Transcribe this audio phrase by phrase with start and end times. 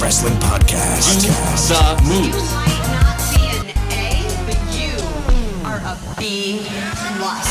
[0.00, 1.28] The B Plus Wrestling Podcast.
[1.68, 2.32] The move.
[2.54, 4.02] might not be an A,
[4.46, 4.96] but you
[5.66, 6.62] are a B
[7.18, 7.50] plus.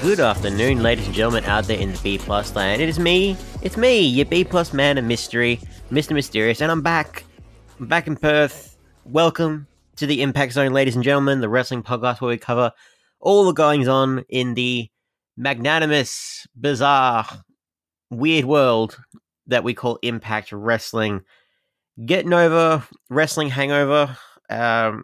[0.00, 2.80] Good afternoon, ladies and gentlemen out there in the B Plus land.
[2.80, 6.12] It is me, it's me, your B Plus man of mystery, Mr.
[6.12, 7.24] Mysterious, and I'm back.
[7.80, 8.76] I'm back in Perth.
[9.04, 9.67] Welcome
[9.98, 12.70] to the Impact Zone, ladies and gentlemen, the wrestling podcast where we cover
[13.18, 14.88] all the goings on in the
[15.36, 17.26] magnanimous, bizarre,
[18.08, 18.96] weird world
[19.48, 21.22] that we call Impact Wrestling.
[22.06, 24.16] Getting over wrestling hangover.
[24.48, 25.02] Um,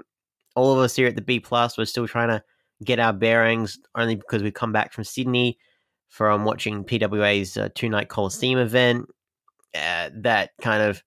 [0.55, 2.41] all of us here at the B Plus, we're still trying to
[2.85, 5.59] get our bearings only because we've come back from Sydney
[6.09, 9.09] from watching PWA's uh, two night Coliseum event.
[9.75, 11.03] Uh, that kind of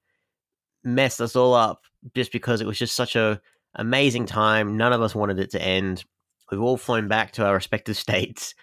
[0.84, 3.40] messed us all up just because it was just such a
[3.78, 4.76] amazing time.
[4.78, 6.04] None of us wanted it to end.
[6.52, 8.54] We've all flown back to our respective states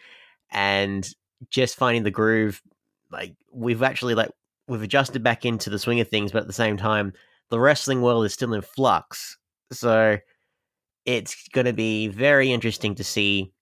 [0.51, 1.09] and
[1.51, 2.61] just finding the groove.
[3.11, 4.31] Like we've actually like
[4.69, 7.13] we've adjusted back into the swing of things, but at the same time,
[7.51, 9.37] the wrestling world is still in flux.
[9.73, 10.19] So
[11.05, 13.53] it's going to be very interesting to see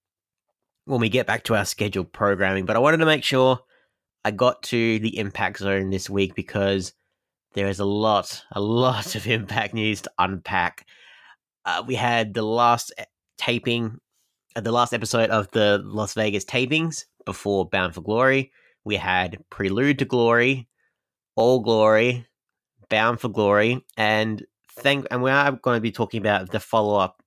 [0.85, 2.67] when we get back to our scheduled programming.
[2.67, 3.61] But I wanted to make sure
[4.25, 6.93] I got to the impact zone this week because
[7.55, 10.87] there is a lot, a lot of impact news to unpack.
[11.65, 13.05] Uh, we had the last e-
[13.39, 13.99] taping,
[14.57, 18.53] uh, the last episode of the Las Vegas tapings before Bound for Glory.
[18.85, 20.69] We had Prelude to Glory,
[21.37, 22.27] All Glory,
[22.89, 24.45] Bound for Glory, and
[24.79, 25.07] thank.
[25.11, 27.23] And we are going to be talking about the follow up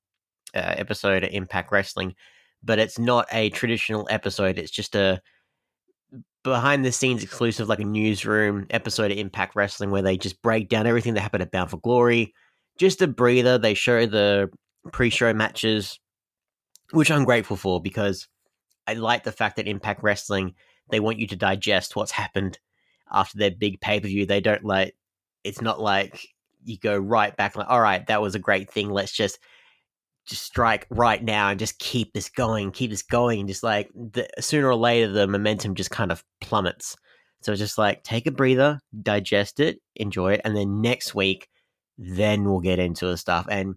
[0.53, 2.15] uh, episode of Impact Wrestling,
[2.63, 4.57] but it's not a traditional episode.
[4.57, 5.21] It's just a
[6.43, 10.69] behind the scenes exclusive, like a newsroom episode of Impact Wrestling, where they just break
[10.69, 12.33] down everything that happened at Bound for Glory.
[12.77, 13.57] Just a breather.
[13.57, 14.49] They show the
[14.91, 15.99] pre-show matches,
[16.91, 18.27] which I'm grateful for because
[18.87, 20.55] I like the fact that Impact Wrestling
[20.89, 22.59] they want you to digest what's happened
[23.11, 24.25] after their big pay per view.
[24.25, 24.95] They don't like.
[25.43, 26.27] It's not like
[26.63, 28.89] you go right back like, all right, that was a great thing.
[28.89, 29.39] Let's just
[30.25, 33.91] just strike right now and just keep this going, keep this going, and just like
[33.93, 36.95] the, sooner or later the momentum just kind of plummets.
[37.41, 41.47] So just like take a breather, digest it, enjoy it, and then next week,
[41.97, 43.47] then we'll get into the stuff.
[43.49, 43.75] And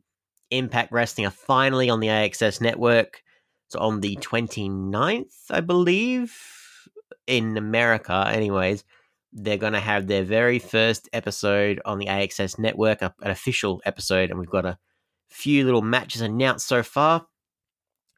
[0.50, 3.22] Impact Wrestling are finally on the AXS network.
[3.68, 6.34] So on the 29th, I believe,
[7.26, 8.82] in America, anyways,
[9.32, 14.30] they're going to have their very first episode on the AXS network, an official episode,
[14.30, 14.78] and we've got a
[15.28, 17.26] few little matches announced so far.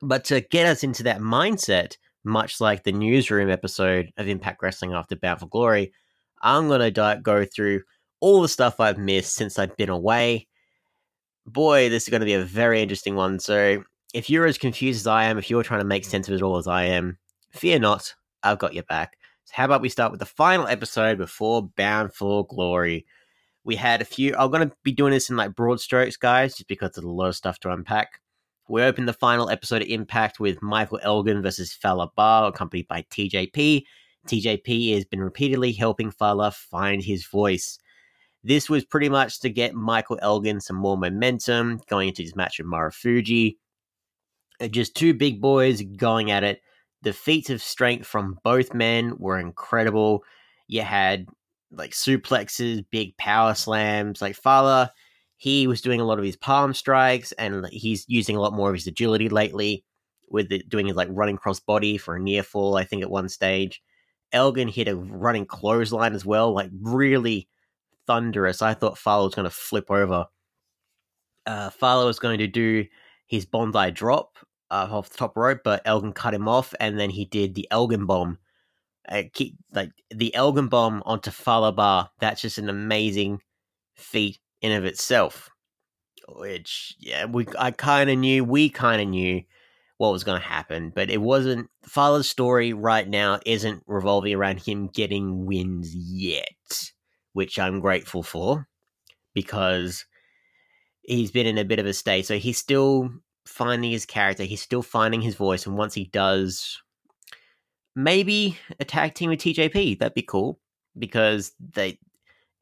[0.00, 4.92] But to get us into that mindset, much like the newsroom episode of Impact Wrestling
[4.92, 5.92] after Bound for Glory,
[6.40, 7.82] I'm going to go through
[8.20, 10.46] all the stuff I've missed since I've been away.
[11.46, 13.38] Boy, this is going to be a very interesting one.
[13.38, 13.82] So,
[14.12, 16.42] if you're as confused as I am, if you're trying to make sense of it
[16.42, 17.18] all as I am,
[17.50, 19.16] fear not, I've got your back.
[19.44, 23.06] So, how about we start with the final episode before Bound for Glory?
[23.64, 24.34] We had a few.
[24.36, 27.10] I'm going to be doing this in like broad strokes, guys, just because there's a
[27.10, 28.20] lot of stuff to unpack.
[28.68, 33.02] We opened the final episode of Impact with Michael Elgin versus Fallah Bahh, accompanied by
[33.10, 33.82] TJP.
[34.28, 37.80] TJP has been repeatedly helping Fallah find his voice.
[38.42, 42.58] This was pretty much to get Michael Elgin some more momentum going into his match
[42.58, 43.56] with Marufuji.
[44.60, 46.62] Uh, Just two big boys going at it.
[47.02, 50.24] The feats of strength from both men were incredible.
[50.68, 51.26] You had
[51.72, 54.20] like suplexes, big power slams.
[54.22, 54.92] Like Fallah,
[55.36, 58.68] he was doing a lot of his palm strikes, and he's using a lot more
[58.68, 59.84] of his agility lately
[60.28, 62.76] with it, doing his like running cross body for a near fall.
[62.76, 63.82] I think at one stage,
[64.32, 67.48] Elgin hit a running clothesline as well, like really
[68.10, 68.60] thunderous.
[68.60, 70.26] I thought Fallah was going to flip over.
[71.46, 72.86] Uh, Fallah was going to do
[73.26, 74.36] his Bondi drop
[74.70, 77.68] uh, off the top rope, but Elgin cut him off, and then he did the
[77.70, 78.38] Elgin bomb.
[79.08, 82.08] Uh, keep, like the Elgin bomb onto Fallah Bahh.
[82.18, 83.40] That's just an amazing
[83.94, 85.48] feat in of itself.
[86.28, 89.42] Which yeah, we I kind of knew, we kind of knew
[89.98, 91.68] what was going to happen, but it wasn't.
[91.84, 96.92] Fallah's story right now isn't revolving around him getting wins yet,
[97.32, 98.66] which I'm grateful for
[99.34, 100.04] because
[101.02, 102.26] he's been in a bit of a state.
[102.26, 103.10] So he's still
[103.46, 106.80] finding his character, he's still finding his voice, and once he does,
[107.96, 109.98] maybe a tag team with TJP.
[109.98, 110.58] That'd be cool
[110.98, 111.98] because they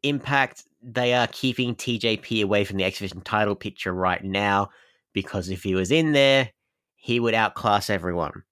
[0.03, 4.71] impact they are keeping TJP away from the X Division title picture right now
[5.13, 6.51] because if he was in there,
[6.95, 8.45] he would outclass everyone.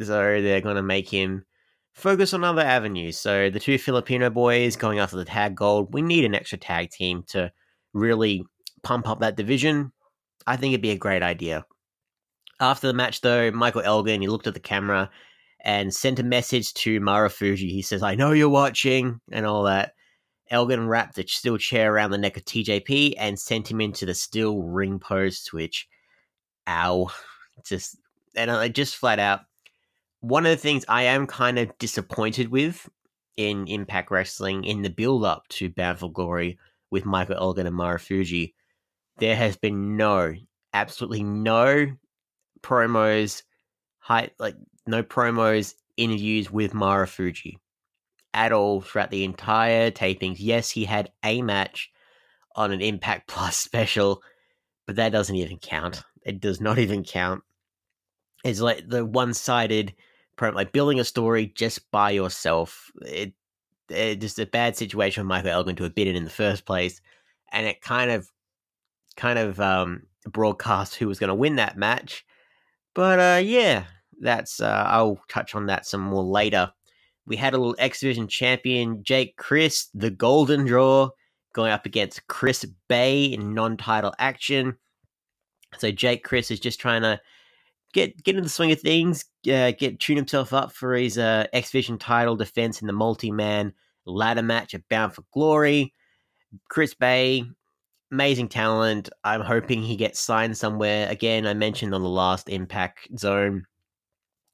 [0.00, 1.44] So they're going to make him
[1.94, 3.16] focus on other avenues.
[3.16, 5.94] So the two Filipino boys going after the tag gold.
[5.94, 7.50] We need an extra tag team to
[7.92, 8.44] really
[8.82, 9.92] pump up that division.
[10.46, 11.64] I think it'd be a great idea.
[12.60, 15.10] After the match, though, Michael Elgin he looked at the camera
[15.64, 17.70] and sent a message to Marufuji.
[17.70, 19.94] He says, "I know you're watching," and all that.
[20.50, 24.14] Elgin wrapped a steel chair around the neck of TJP and sent him into the
[24.14, 25.88] steel ring post, which,
[26.66, 27.10] ow,
[27.64, 27.96] just
[28.36, 29.40] and I just flat out.
[30.24, 32.88] One of the things I am kind of disappointed with
[33.36, 36.58] in Impact Wrestling in the build up to Bound Glory
[36.90, 38.54] with Michael Elgin and Marufuji,
[39.18, 40.32] there has been no,
[40.72, 41.94] absolutely no
[42.62, 43.42] promos,
[43.98, 44.56] high, like
[44.86, 47.56] no promos, interviews with Marufuji
[48.32, 50.36] at all throughout the entire tapings.
[50.38, 51.90] Yes, he had a match
[52.56, 54.22] on an Impact Plus special,
[54.86, 56.02] but that doesn't even count.
[56.24, 57.42] It does not even count.
[58.42, 59.92] It's like the one-sided,
[60.40, 62.90] like building a story just by yourself.
[63.02, 63.32] It,
[63.88, 66.64] it just a bad situation for Michael Elgin to have been in in the first
[66.64, 67.00] place,
[67.52, 68.28] and it kind of,
[69.16, 72.24] kind of um, broadcast who was going to win that match.
[72.94, 73.84] But uh, yeah,
[74.20, 76.72] that's uh, I'll touch on that some more later.
[77.26, 81.08] We had a little X Division champion, Jake Crist, the Golden Draw,
[81.52, 84.76] going up against Chris Bey in non-title action.
[85.78, 87.20] So Jake Crist is just trying to
[87.94, 91.46] get get in the swing of things, uh, get tune himself up for his uh,
[91.54, 93.72] X Division title defense in the multi-man
[94.04, 95.94] ladder match at Bound for Glory.
[96.68, 97.44] Chris Bey,
[98.12, 99.08] amazing talent.
[99.24, 101.08] I'm hoping he gets signed somewhere.
[101.08, 103.64] Again, I mentioned on the last Impact Zone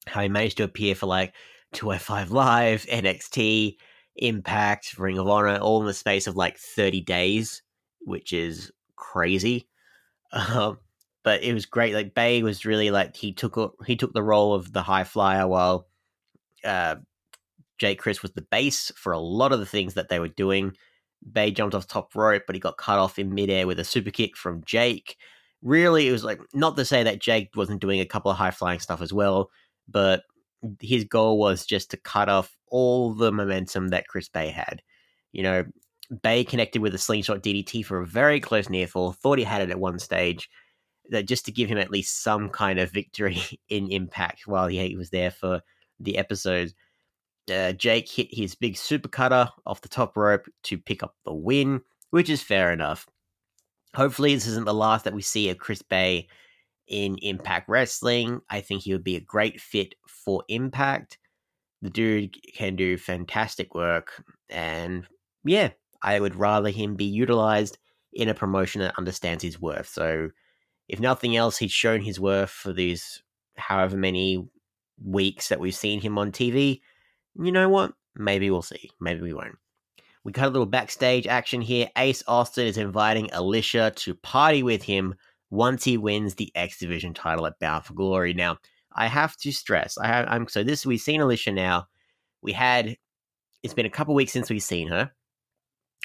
[0.07, 1.33] how he managed to appear for like
[1.73, 3.75] 205 Live, NXT,
[4.17, 7.61] Impact, Ring of Honor, all in the space of like 30 days,
[8.01, 9.67] which is crazy.
[10.33, 10.77] Um,
[11.23, 11.93] but it was great.
[11.93, 15.47] Like Bey was really like he took he took the role of the high flyer
[15.47, 15.87] while
[16.63, 16.95] uh,
[17.77, 20.73] Jake Crist was the base for a lot of the things that they were doing.
[21.31, 24.11] Bey jumped off top rope, but he got cut off in midair with a super
[24.11, 25.17] kick from Jake.
[25.61, 28.51] Really, it was like not to say that Jake wasn't doing a couple of high
[28.51, 29.51] flying stuff as well,
[29.87, 30.23] but
[30.79, 34.81] his goal was just to cut off all the momentum that Chris Bey had.
[35.31, 35.65] You know,
[36.23, 39.61] Bey connected with a slingshot DDT for a very close near fall, thought he had
[39.61, 40.49] it at one stage,
[41.11, 43.37] that just to give him at least some kind of victory
[43.69, 45.61] in impact while he was there for
[45.99, 46.73] the episode.
[47.51, 51.33] Uh, Jake hit his big super cutter off the top rope to pick up the
[51.33, 51.81] win,
[52.11, 53.07] which is fair enough.
[53.93, 56.27] Hopefully, this isn't the last that we see of Chris Bey
[56.87, 58.41] in Impact Wrestling.
[58.49, 61.17] I think he would be a great fit for Impact.
[61.81, 65.05] The dude can do fantastic work, and
[65.43, 65.71] yeah,
[66.01, 67.79] I would rather him be utilized
[68.13, 69.87] in a promotion that understands his worth.
[69.87, 70.29] So,
[70.91, 73.23] if nothing else, he's shown his worth for these
[73.55, 74.45] however many
[75.01, 76.81] weeks that we've seen him on TV.
[77.41, 77.93] You know what?
[78.13, 78.91] Maybe we'll see.
[78.99, 79.55] Maybe we won't.
[80.25, 81.87] We got a little backstage action here.
[81.97, 85.15] Ace Austin is inviting Alicia to party with him
[85.49, 88.33] once he wins the X Division title at Bound for Glory.
[88.33, 88.57] Now,
[88.91, 91.87] I have to stress, I have, I'm so this we've seen Alicia now.
[92.41, 92.97] We had
[93.63, 95.09] it's been a couple weeks since we've seen her.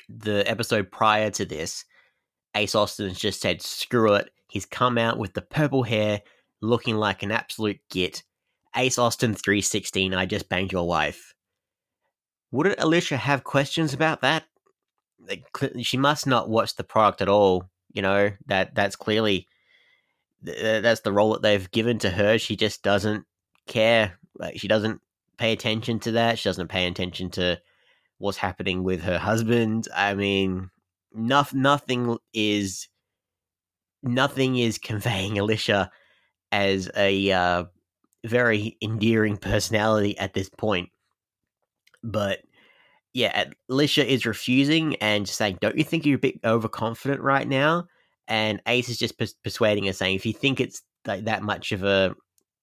[0.08, 1.84] The episode prior to this,
[2.54, 6.22] Ace Austin's just said, "Screw it." He's come out with the purple hair,
[6.60, 8.22] looking like an absolute git.
[8.74, 11.34] Ace Austin 316, I just banged your wife.
[12.50, 14.44] Wouldn't Alicia have questions about that?
[15.80, 19.48] She must not watch the product at all you know that that's clearly
[20.42, 22.38] that's the role that they've given to her.
[22.38, 23.24] She just doesn't
[23.66, 24.18] care.
[24.38, 25.00] Like she doesn't
[25.38, 26.38] pay attention to that.
[26.38, 27.58] She doesn't pay attention to
[28.18, 29.88] what's happening with her husband.
[29.96, 30.70] I mean,
[31.12, 31.62] nothing.
[31.62, 32.86] Nothing is
[34.06, 35.90] nothing is conveying Alicia
[36.52, 37.64] as a uh,
[38.24, 40.90] very endearing personality at this point.
[42.02, 42.40] But
[43.12, 47.86] yeah, Alicia is refusing and saying, "Don't you think you're a bit overconfident right now?"
[48.28, 51.82] And Ace is just persuading her, saying, "If you think it's like that much of
[51.82, 52.14] a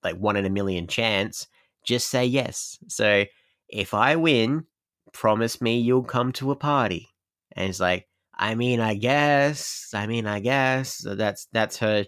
[0.03, 1.47] like one in a million chance,
[1.85, 3.25] just say yes." So
[3.69, 4.65] if I win,
[5.13, 7.09] promise me you'll come to a party.
[7.53, 9.89] And it's like, I mean, I guess.
[9.93, 10.95] I mean, I guess.
[10.95, 12.05] So that's that's her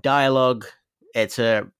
[0.00, 0.66] dialogue.
[1.14, 1.72] It's her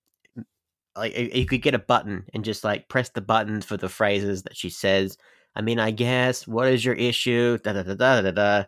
[0.95, 4.43] like you could get a button and just like press the button for the phrases
[4.43, 5.17] that she says
[5.55, 6.47] I mean, I guess.
[6.47, 7.57] What is your issue?
[7.59, 8.63] Da da da da da da.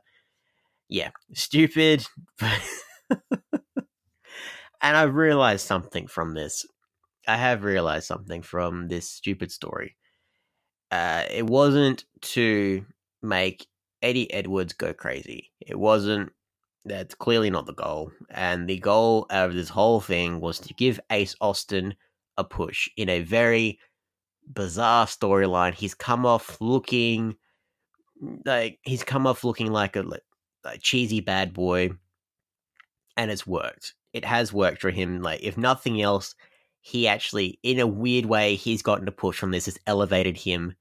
[0.88, 2.06] Yeah, stupid.
[2.40, 2.58] and
[4.82, 6.66] I've realized something from this.
[7.28, 9.98] I have realized something from this stupid story.
[10.90, 12.86] Uh, it wasn't to
[13.22, 13.68] make
[14.02, 15.52] Eddie Edwards go crazy.
[15.60, 16.32] It wasn't.
[16.86, 18.12] That's clearly not the goal.
[18.30, 21.96] And the goal of this whole thing was to give Ace Austin
[22.38, 23.80] a push in a very
[24.54, 25.74] bizarre storyline.
[25.74, 27.36] He's come off looking
[28.46, 30.24] like he's come off looking like a like
[30.80, 31.90] cheesy bad boy,
[33.18, 33.94] and it's worked.
[34.18, 35.22] it has worked for him.
[35.22, 36.36] Like, if nothing else,
[36.82, 39.66] he actually, in a weird way, he's gotten a push from this.
[39.66, 40.76] Has elevated him.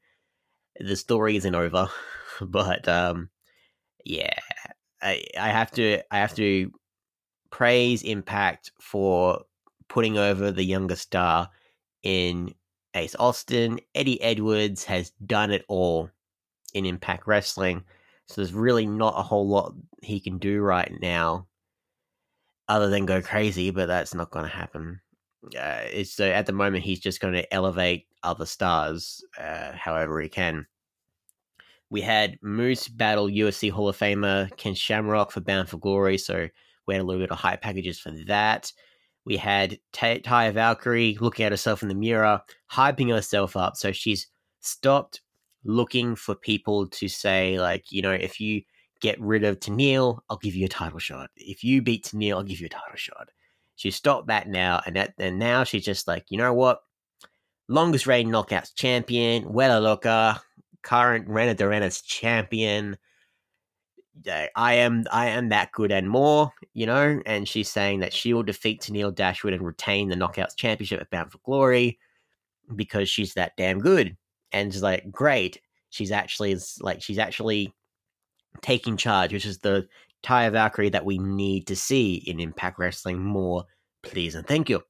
[0.81, 1.89] The story isn't over,
[2.41, 3.31] but um,
[4.05, 4.35] yeah,
[5.03, 6.73] I I have to I have to
[7.51, 9.43] praise Impact for
[9.89, 11.49] putting over the younger star
[12.03, 12.55] in
[12.95, 13.81] Ace Austin.
[13.95, 16.11] Eddie Edwards has done it all
[16.75, 17.85] in Impact Wrestling.
[18.29, 21.47] So there's really not a whole lot he can do right now
[22.69, 25.01] other than go crazy, but that's not going to happen.
[25.49, 30.21] Uh, it's so at the moment he's just going to elevate other stars uh, however
[30.21, 30.67] he can.
[31.89, 36.49] We had Moose battle UFC Hall of Famer Ken Shamrock for Bound for Glory, so
[36.87, 38.73] we had a little bit of hype packages for that.
[39.25, 42.41] We had T- Taya Valkyrie looking at herself in the mirror,
[42.73, 43.77] hyping herself up.
[43.77, 44.29] So she's
[44.61, 45.21] stopped
[45.65, 48.63] looking for people to say, like, you know, if you
[49.01, 51.31] get rid of Tenille, I'll give you a title shot.
[51.37, 53.29] If you beat Tenille, I'll give you a title shot.
[53.77, 56.81] She stopped that now, and that, and now she's just like, you know what?
[57.69, 60.41] Longest reign knockouts champion, Wera Loca,
[60.83, 62.97] current Reina de Reinas champion.
[64.57, 67.21] I am I am that good and more, you know.
[67.27, 71.11] And she's saying that she will defeat Tenille Dashwood and retain the Knockouts Championship at
[71.11, 71.99] Bound for Glory
[72.75, 74.17] because she's that damn good.
[74.53, 75.61] And she's like, great.
[75.91, 77.75] She's actually like she's actually
[78.63, 79.87] taking charge, which is the
[80.23, 83.65] Taya Valkyrie that we need to see in Impact Wrestling more,
[84.03, 84.83] please and thank you.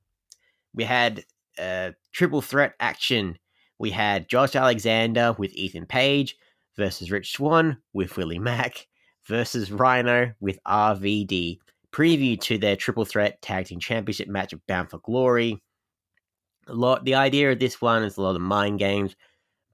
[0.75, 1.25] We had
[1.59, 3.39] uh, triple threat action.
[3.79, 6.37] We had Josh Alexander with Ethan Page
[6.77, 8.87] versus Rich Swann with Willie Mack
[9.27, 11.59] versus Rhino with RVD.
[11.93, 15.63] Preview to their triple threat tag team championship match of Bound for Glory.
[16.69, 17.05] A lot.
[17.05, 19.17] The idea of this one is a lot of mind games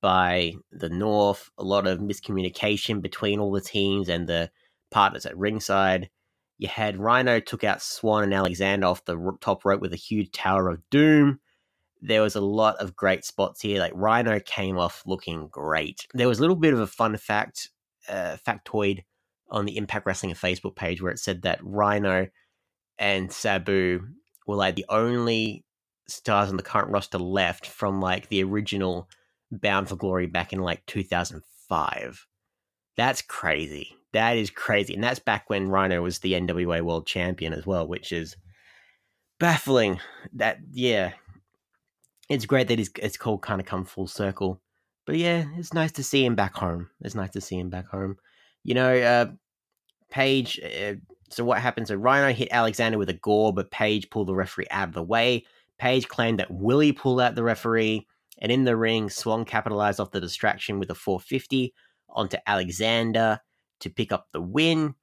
[0.01, 1.51] by the North.
[1.59, 4.51] A lot of miscommunication between all the teams and the
[4.93, 6.11] partners at ringside.
[6.59, 10.31] You had Rhino took out Swann and Alexander off the top rope with a huge
[10.31, 11.41] Tower of Doom.
[12.01, 13.81] There was a lot of great spots here.
[13.81, 16.07] Like Rhino came off looking great.
[16.15, 17.71] There was a little bit of a fun fact,
[18.09, 19.05] uh, factoid
[19.51, 22.29] on the Impact Wrestling Facebook page where it said that Rhino
[22.99, 24.01] and Sabu
[24.47, 25.65] were like the only
[26.09, 29.09] stars on the current roster left from like the original
[29.51, 32.27] Bound for Glory back in like 2005.
[32.97, 33.97] That's crazy.
[34.12, 34.95] That is crazy.
[34.95, 38.37] And that's back when Rhino was the NWA World Champion as well, which is
[39.40, 40.00] baffling.
[40.35, 41.12] That, yeah.
[42.28, 44.61] It's great that it's, called kind of come full circle.
[45.07, 46.90] But yeah, it's nice to see him back home.
[47.00, 48.16] It's nice to see him back home.
[48.64, 49.26] You know, uh,
[50.11, 50.61] Page.
[50.61, 50.95] Uh,
[51.31, 51.88] so what happened?
[51.88, 55.02] So Rhino hit Alexander with a gore, but Page pulled the referee out of the
[55.02, 55.45] way.
[55.78, 58.07] Page claimed that Willie pulled out the referee,
[58.38, 61.73] and in the ring, Swann capitalized off the distraction with a 450
[62.11, 63.40] onto Alexander
[63.83, 64.95] to pick up the win.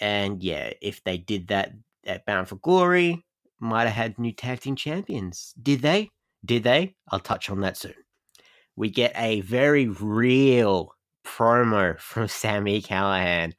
[0.00, 1.72] And yeah, if they did that
[2.06, 3.24] at Bound for Glory,
[3.60, 5.54] might have had new tag team champions.
[5.62, 6.10] Did they?
[6.44, 6.94] Did they?
[7.10, 7.94] I'll touch on that soon.
[8.76, 10.94] We get a very real
[11.26, 13.52] promo from Sami Callihan,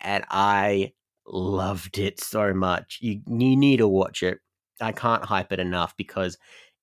[0.00, 0.92] and I
[1.26, 2.98] loved it so much.
[3.00, 4.38] You you need to watch it.
[4.80, 6.36] I can't hype it enough because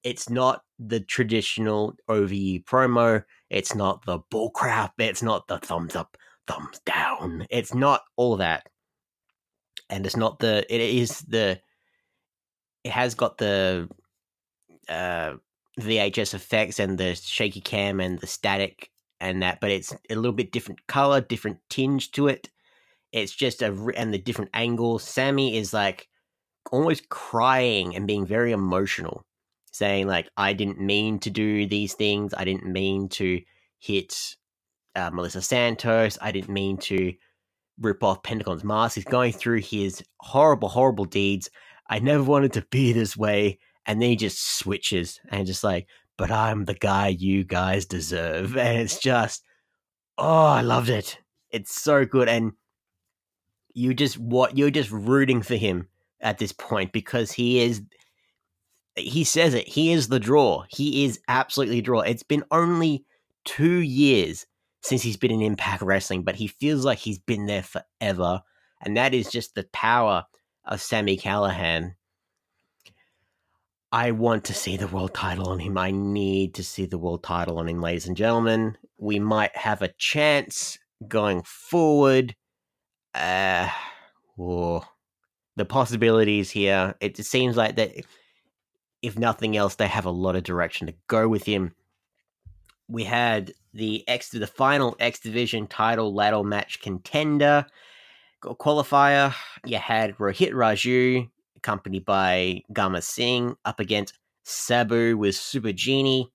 [0.03, 3.23] it's not the traditional OVE promo.
[3.49, 4.91] It's not the bullcrap.
[4.97, 6.17] It's not the thumbs up,
[6.51, 7.47] thumbs down.
[7.49, 8.67] It's not all that.
[9.89, 10.65] And it's not the.
[10.73, 11.59] It is the.
[12.83, 13.89] It has got the
[14.89, 15.33] uh,
[15.79, 18.89] VHS effects and the shaky cam and the static
[19.19, 22.49] and that, but it's a little bit different color, different tinge to it
[23.11, 25.03] it's just a and the different angles.
[25.03, 26.07] Sami is like
[26.71, 29.25] almost crying and being very emotional,
[29.71, 32.33] saying like, "I didn't mean to do these things.
[32.35, 33.41] I didn't mean to
[33.79, 34.35] hit
[34.95, 36.17] uh, Melissa Santos.
[36.21, 37.13] I didn't mean to
[37.79, 41.49] rip off Pentagon's mask." He's going through his horrible, horrible deeds.
[41.89, 45.87] I never wanted to be this way, and then he just switches and just like,
[46.17, 49.43] "But I'm the guy you guys deserve," and it's just,
[50.17, 51.17] oh, I loved it.
[51.51, 52.53] It's so good, and
[53.73, 55.87] you just what you're just rooting for him
[56.21, 57.81] at this point because he is
[58.95, 63.05] he says it he is the draw he is absolutely the draw it's been only
[63.45, 64.45] two years
[64.81, 68.41] since he's been in impact wrestling but he feels like he's been there forever
[68.81, 70.25] and that is just the power
[70.65, 71.95] of Sami Callihan.
[73.91, 77.23] i want to see the world title on him i need to see the world
[77.23, 82.35] title on him ladies and gentlemen we might have a chance going forward
[83.13, 83.69] uh,
[84.39, 84.83] oh,
[85.55, 86.95] the possibilities here.
[86.99, 87.91] It seems like that,
[89.01, 91.73] if nothing else, they have a lot of direction to go with him.
[92.91, 97.65] We had the X the final X Division title ladder match contender
[98.43, 99.33] qualifier.
[99.65, 106.29] You had Rohit Raju accompanied by Gama Singh, up against Sabu with Super Genie.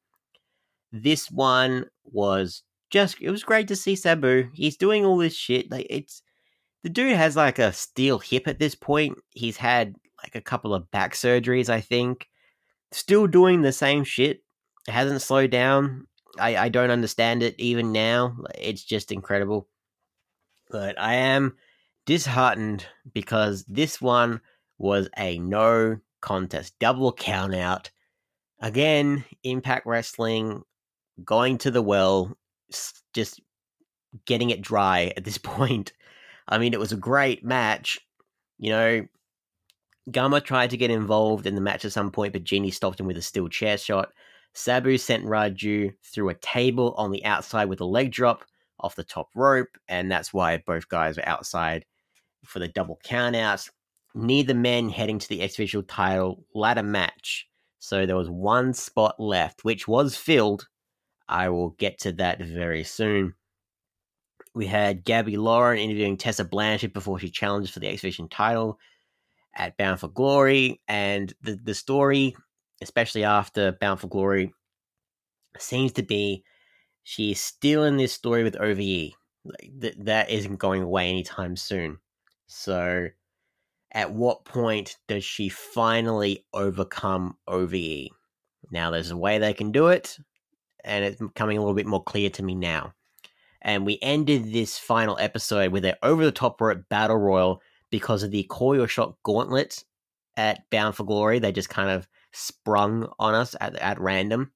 [0.93, 4.49] This one was just it was great to see Sabu.
[4.55, 5.71] He's doing all this shit.
[5.71, 6.23] Like it's
[6.83, 9.19] the dude has like a steel hip at this point.
[9.31, 12.29] He's had like a couple of back surgeries, I think.
[12.93, 14.43] Still doing the same shit.
[14.89, 16.07] It hasn't slowed down.
[16.39, 18.37] I, I don't understand it even now.
[18.59, 19.69] It's just incredible.
[20.71, 21.57] But I am
[22.07, 24.41] disheartened because this one
[24.79, 27.91] was a no contest, double count out.
[28.61, 30.63] Again, Impact Wrestling
[31.25, 32.37] going to the well,
[33.15, 33.41] just
[34.25, 35.93] getting it dry at this point.
[36.49, 37.99] I mean, it was a great match.
[38.59, 39.07] You know,
[40.11, 43.07] Gama tried to get involved in the match at some point, but Genie stopped him
[43.07, 44.13] with a steel chair shot.
[44.57, 48.43] Sabu sent Raju through a table on the outside with a leg drop
[48.81, 51.85] off the top rope, and that's why both guys were outside
[52.43, 53.69] for the double countout.
[54.15, 57.47] Neither men heading to the X Visual title ladder match.
[57.81, 60.67] So there was one spot left, which was filled.
[61.29, 63.35] I will get to that very soon.
[64.55, 68.79] We had Gabby Lauren interviewing Tessa Blanchard before she challenged for the X Division title
[69.55, 72.35] at Bound for Glory, and the the story,
[72.83, 74.53] especially after Bound for Glory,
[75.59, 76.45] seems to be
[77.03, 79.13] she's still in this story with OVE.
[79.45, 81.99] Like, th- that isn't going away anytime soon.
[82.49, 83.09] So,
[83.93, 88.09] at what point does she finally overcome OVE?
[88.71, 90.19] Now, there's a way they can do it,
[90.85, 92.93] and it's becoming a little bit more clear to me now.
[93.63, 98.23] And we ended this final episode with an over the top rope battle royal because
[98.23, 99.85] of the Your Shot gauntlet
[100.37, 101.39] at Bound for Glory.
[101.39, 102.07] They just kind of
[102.37, 104.53] sprung on us at, at random.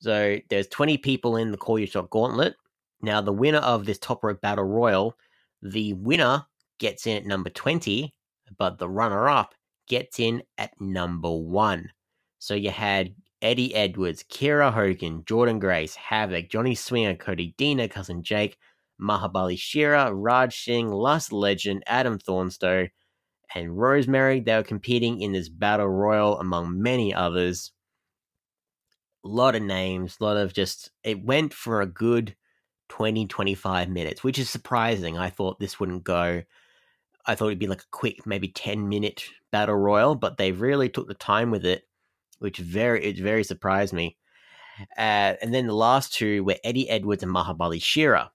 [0.00, 2.56] So there's 20 people in the Call Your Shot gauntlet.
[3.02, 5.16] Now, the winner of this top rope battle royal,
[5.62, 6.44] the winner
[6.78, 8.12] gets in at number 20,
[8.58, 9.54] but the runner up
[9.88, 11.90] gets in at number one.
[12.38, 18.22] So you had Eddie Edwards, Kiera Hogan, Jordynne Grace, Havoc, Johnny Swinger, Cody Deaner, Cousin
[18.22, 18.56] Jake,
[19.00, 22.88] Mahabali Shera, Raj Singh, Last Legend, Adam Thornstowe,
[23.54, 24.40] and Rosemary.
[24.40, 27.72] They were competing in this battle royal among many others.
[29.24, 30.90] A lot of names, a lot of just.
[31.02, 32.36] It went for a good
[32.90, 35.18] 20, 25 minutes, which is surprising.
[35.18, 36.42] I thought this wouldn't go.
[37.26, 40.88] I thought it'd be like a quick, maybe 10 minute battle royal, but they really
[40.88, 41.84] took the time with it
[42.44, 44.18] which very it very surprised me.
[44.98, 48.30] Uh, and then the last two were Eddie Edwards and Mahabali Shera.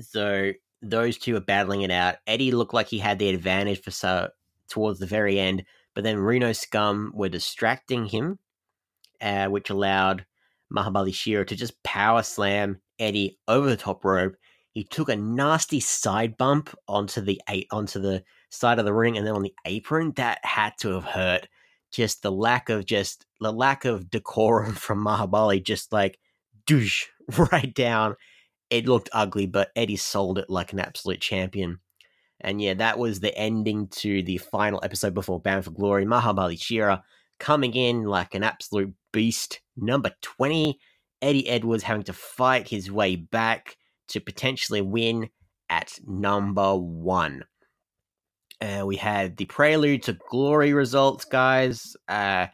[0.00, 2.16] So those two are battling it out.
[2.26, 4.28] Eddie looked like he had the advantage for so
[4.68, 8.38] towards the very end, but then Reno Scum were distracting him,
[9.20, 10.26] uh, which allowed
[10.74, 14.34] Mahabali Shera to just power slam Eddie over the top rope.
[14.72, 19.16] He took a nasty side bump onto the eight, onto the side of the ring
[19.16, 20.12] and then on the apron.
[20.16, 21.48] That had to have hurt
[21.92, 26.18] just the lack of just the lack of decorum from Mahabali, just like
[26.66, 27.06] douche
[27.52, 28.16] right down.
[28.70, 31.80] It looked ugly, but Eddie sold it like an absolute champion.
[32.40, 36.04] And yeah, that was the ending to the final episode before Bound for Glory.
[36.04, 37.02] Mahabali Shera
[37.38, 39.60] coming in like an absolute beast.
[39.76, 40.78] Number 20,
[41.22, 43.76] Eddie Edwards having to fight his way back
[44.08, 45.30] to potentially win
[45.68, 47.44] at number one.
[48.60, 51.96] Uh, we had the Prelude to Glory results, guys.
[52.08, 52.46] Uh,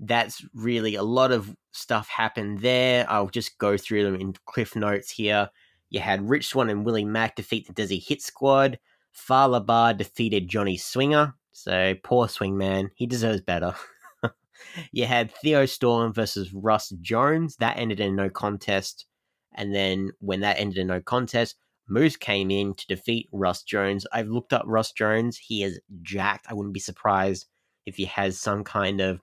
[0.00, 3.06] that's really a lot of stuff happened there.
[3.08, 5.50] I'll just go through them in cliff notes here.
[5.90, 8.78] You had Rich Swann and Willie Mack defeat the Desi Hit Squad.
[9.12, 11.34] Fallah Bahh defeated Johnny Swinger.
[11.52, 13.74] So poor Swingman, he deserves better.
[14.92, 17.56] you had Theo Storm versus Russ Jones.
[17.56, 19.06] That ended in no contest.
[19.54, 21.56] And then when that ended in no contest,
[21.88, 24.06] Moose came in to defeat Russ Jones.
[24.12, 25.38] I've looked up Russ Jones.
[25.38, 26.46] He is jacked.
[26.50, 27.46] I wouldn't be surprised
[27.86, 29.20] if he has some kind of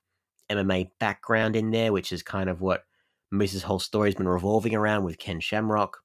[0.57, 2.83] MMA background in there, which is kind of what
[3.31, 5.97] Moose's whole story has been revolving around with Ken Shamrock.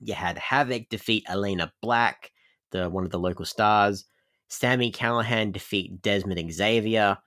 [0.00, 2.30] You had Havoc defeat Elena Black,
[2.70, 4.04] the one of the local stars.
[4.48, 7.18] Sami Callihan defeat Desmond Xavier.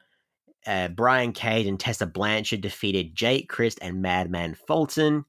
[0.65, 5.25] Uh, Brian Cage and Tessa Blanchard defeated Jake Crist and Madman Fulton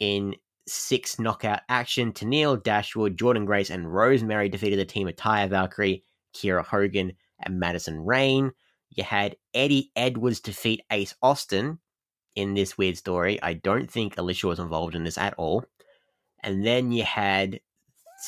[0.00, 0.34] in
[0.66, 2.12] six knockout action.
[2.12, 7.60] Tenille Dashwood, Jordynne Grace, and Rosemary defeated the team of Taya Valkyrie, Kiera Hogan, and
[7.60, 8.52] Madison Rayne.
[8.90, 11.78] You had Eddie Edwards defeat Ace Austin
[12.34, 13.42] in this weird story.
[13.42, 15.64] I don't think Alicia was involved in this at all.
[16.42, 17.60] And then you had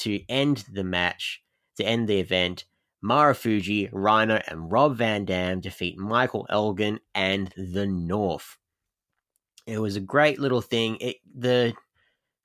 [0.01, 1.43] to end the match,
[1.77, 2.65] to end the event,
[3.05, 8.57] Marufuji, Rhino, and Rob Van Dam defeat Michael Elgin and the North.
[9.67, 10.97] It was a great little thing.
[11.01, 11.75] It the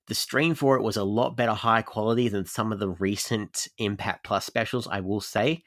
[0.07, 3.67] the stream for it was a lot better high quality than some of the recent
[3.77, 5.63] Impact Plus specials, I will say.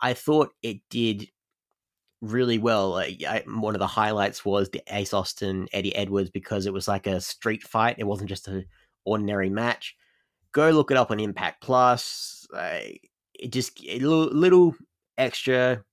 [0.00, 1.28] I thought it did
[2.20, 2.90] really well.
[2.90, 6.88] Like, I, one of the highlights was the Ace Austin Eddie Edwards because it was
[6.88, 7.96] like a street fight.
[7.98, 8.66] It wasn't just an
[9.04, 9.96] ordinary match.
[10.52, 12.46] Go look it up on Impact Plus.
[12.52, 12.80] Uh,
[13.34, 14.74] it just a little, little
[15.16, 15.84] extra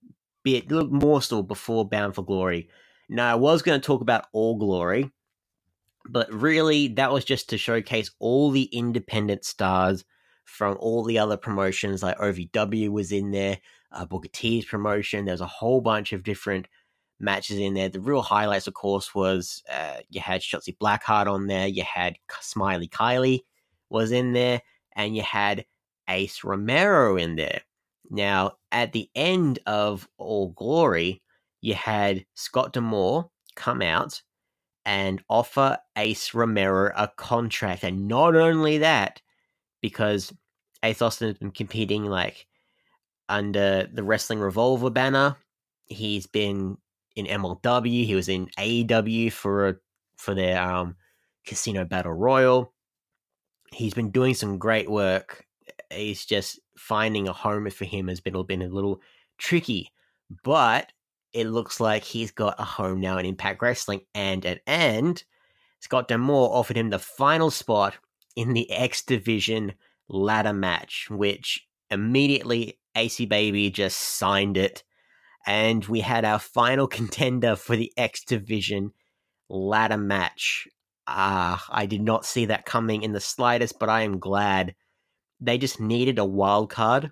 [0.43, 2.69] bit, little morsel before Bound for Glory.
[3.09, 5.11] Now I was going to talk about All Glory,
[6.09, 10.05] but really that was just to showcase all the independent stars
[10.45, 12.01] from all the other promotions.
[12.01, 13.57] Like OVW was in there,
[13.95, 15.25] uh, Booker T's promotion.
[15.25, 16.67] There's a whole bunch of different
[17.19, 17.89] matches in there.
[17.89, 22.17] The real highlights, of course, was uh, you had Shotzi Blackheart on there, you had
[22.41, 23.41] Smiley Kylie
[23.89, 24.61] was in there,
[24.95, 25.65] and you had
[26.09, 27.61] Ace Romero in there.
[28.09, 31.21] Now, at the end of All Glory,
[31.61, 34.21] you had Scott D'Amore come out
[34.85, 37.83] and offer Ace Romero a contract.
[37.83, 39.21] And not only that,
[39.81, 40.31] because
[40.83, 42.45] Ace Austin has been competing like
[43.29, 45.35] under the Wrestling Revolver banner.
[45.85, 46.77] He's been
[47.15, 48.05] in MLW.
[48.05, 49.75] He was in AEW for a,
[50.17, 50.95] for their um,
[51.45, 52.73] Casino Battle Royal.
[53.71, 55.45] He's been doing some great work.
[55.91, 59.01] He's just finding a home for him has been been a little
[59.37, 59.91] tricky,
[60.43, 60.91] but
[61.33, 64.01] it looks like he's got a home now in Impact Wrestling.
[64.13, 65.23] And at end,
[65.79, 67.95] Scott D'Amore offered him the final spot
[68.35, 69.73] in the X Division
[70.07, 74.83] ladder match, which immediately AC Baby just signed it.
[75.47, 78.91] And we had our final contender for the X Division
[79.49, 80.67] ladder match.
[81.07, 84.75] Ah, I did not see that coming in the slightest, but I am glad.
[85.39, 87.11] They just needed a wild card.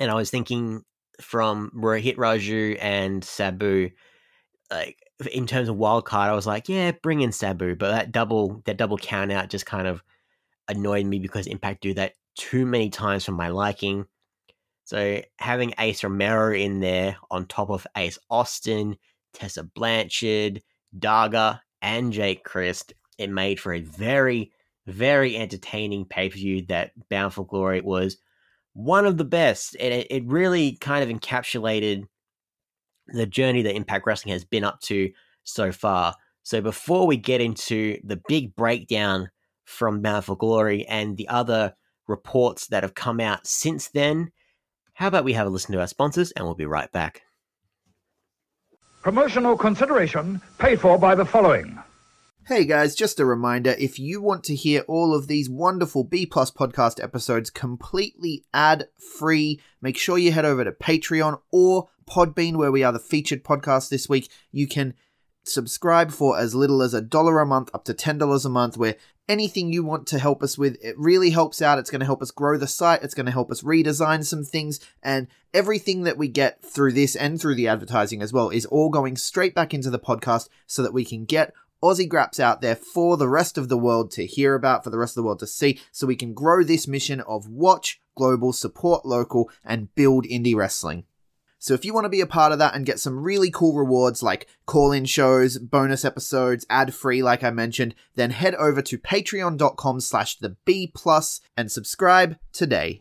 [0.00, 0.82] And I was thinking
[1.20, 3.90] from Rohit Raju and Sabu,
[4.70, 4.98] like
[5.32, 8.62] in terms of wild card, I was like, yeah, bring in Sabu, but that double
[8.66, 10.02] that double count out just kind of
[10.68, 14.06] annoyed me because Impact do that too many times for my liking.
[14.84, 18.96] So having Ace Romero in there on top of Ace Austin,
[19.32, 20.62] Tessa Blanchard,
[20.98, 24.52] Daga, and Jake Crist, it made for a very,
[24.86, 28.18] very entertaining pay per view that Bound for Glory was
[28.74, 29.76] one of the best.
[29.80, 32.04] And it, it really kind of encapsulated
[33.08, 35.10] the journey that Impact Wrestling has been up to
[35.44, 36.14] so far.
[36.42, 39.30] So before we get into the big breakdown
[39.64, 41.74] from Bound for Glory and the other
[42.06, 44.30] reports that have come out since then,
[44.94, 47.22] how about we have a listen to our sponsors and we'll be right back.
[49.02, 51.78] Promotional consideration paid for by the following.
[52.46, 56.26] Hey guys, just a reminder if you want to hear all of these wonderful B
[56.26, 62.56] Plus podcast episodes completely ad free, make sure you head over to Patreon or Podbean,
[62.56, 64.30] where we are the featured podcast this week.
[64.52, 64.92] You can
[65.44, 68.96] subscribe for as little as a dollar a month up to $10 a month, where
[69.28, 71.78] anything you want to help us with, it really helps out.
[71.78, 74.44] It's going to help us grow the site, it's going to help us redesign some
[74.44, 78.66] things, and everything that we get through this and through the advertising as well is
[78.66, 81.52] all going straight back into the podcast so that we can get
[81.82, 84.98] Aussie Graps out there for the rest of the world to hear about, for the
[84.98, 88.52] rest of the world to see, so we can grow this mission of watch global,
[88.52, 91.04] support local, and build indie wrestling.
[91.64, 93.74] So if you want to be a part of that and get some really cool
[93.74, 100.00] rewards like call-in shows, bonus episodes, ad-free like I mentioned, then head over to patreon.com
[100.00, 103.00] slash the B plus and subscribe today.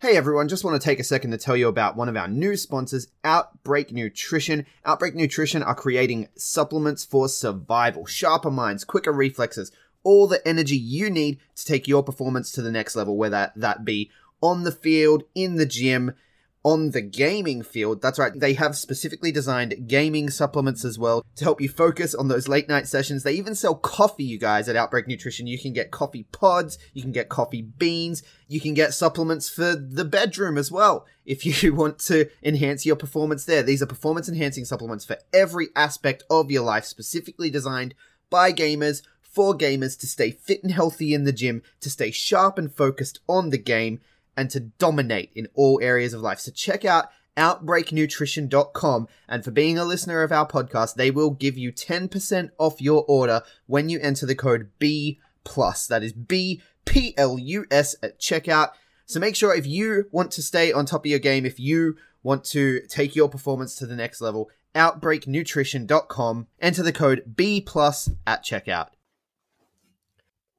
[0.00, 2.26] Hey everyone, just want to take a second to tell you about one of our
[2.26, 4.64] new sponsors, Outbreak Nutrition.
[4.86, 9.70] Outbreak Nutrition are creating supplements for survival, sharper minds, quicker reflexes,
[10.02, 13.84] all the energy you need to take your performance to the next level, whether that
[13.84, 16.14] be on the field, in the gym,
[16.64, 18.00] on the gaming field.
[18.00, 22.28] That's right, they have specifically designed gaming supplements as well to help you focus on
[22.28, 23.22] those late night sessions.
[23.22, 25.46] They even sell coffee, you guys, at Outbreak Nutrition.
[25.46, 29.76] You can get coffee pods, you can get coffee beans, you can get supplements for
[29.76, 33.62] the bedroom as well if you want to enhance your performance there.
[33.62, 37.94] These are performance enhancing supplements for every aspect of your life, specifically designed
[38.30, 39.02] by gamers.
[39.20, 43.18] For gamers to stay fit and healthy in the gym, to stay sharp and focused
[43.28, 44.00] on the game,
[44.36, 46.38] and to dominate in all areas of life.
[46.38, 51.58] So check out outbreaknutrition.com and for being a listener of our podcast, they will give
[51.58, 55.86] you 10% off your order when you enter the code B plus.
[55.86, 58.70] That is B P L U S at checkout.
[59.06, 61.96] So make sure if you want to stay on top of your game, if you
[62.22, 68.10] want to take your performance to the next level, outbreaknutrition.com, enter the code B plus
[68.26, 68.88] at checkout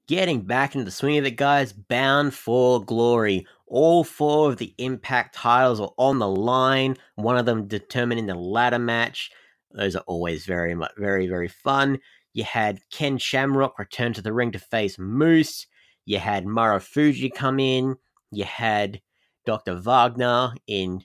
[0.08, 1.74] getting back into the swing of it, guys.
[1.74, 3.46] Bound for glory.
[3.68, 6.98] All four of the Impact titles are on the line.
[7.16, 9.32] One of them determining the ladder match.
[9.72, 12.00] Those are always very, very, very fun.
[12.34, 15.68] You had Ken Shamrock return to the ring to face Moose.
[16.06, 17.96] You had Marufuji come in.
[18.32, 19.02] You had
[19.46, 19.76] Dr.
[19.76, 21.02] Wagner in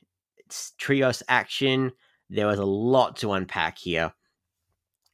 [0.79, 1.92] trios action.
[2.29, 4.12] There was a lot to unpack here.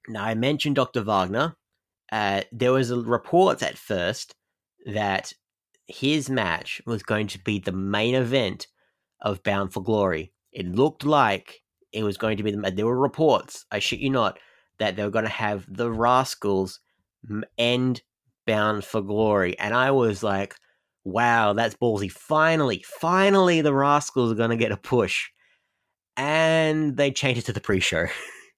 [0.09, 1.03] Now, I mentioned Dr.
[1.03, 1.57] Wagner.
[2.11, 4.35] Uh, there was a reports at first
[4.87, 5.33] that
[5.87, 8.67] his match was going to be the main event
[9.21, 10.33] of Bound for Glory.
[10.53, 12.71] It looked like it was going to be the.
[12.71, 14.39] There were reports, I shit you not,
[14.79, 16.81] that they were going to have the Rascals
[17.59, 18.03] end
[18.47, 20.55] Bound for Glory, and I was like,
[21.05, 22.11] "Wow, that's ballsy!
[22.11, 25.31] Finally, finally, the Rascals are going to get a push."
[26.17, 28.07] And they changed it to the pre-show,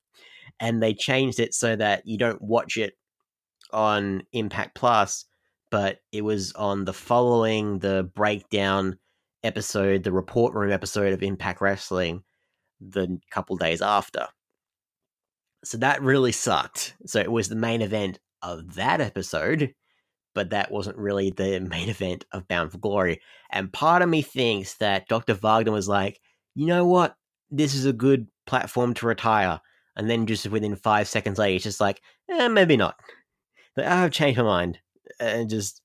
[0.61, 2.95] and they changed it so that you don't watch it
[3.73, 5.25] on Impact Plus,
[5.71, 8.99] but it was on the following the breakdown
[9.43, 12.23] episode, the report room episode of Impact Wrestling,
[12.81, 14.27] the couple days after.
[15.65, 16.95] So that really sucked.
[17.07, 19.75] So it was the main event of that episode,
[20.35, 23.21] but that wasn't really the main event of Bound for Glory.
[23.51, 25.35] And part of me thinks that Dr.
[25.35, 26.21] Wagner was like,
[26.55, 27.17] you know what?
[27.51, 29.61] This is a good platform to retire.
[29.97, 32.01] And then just within five seconds later, it's just like,
[32.31, 32.97] eh, maybe not.
[33.77, 34.79] I've changed my mind.
[35.21, 35.83] And just,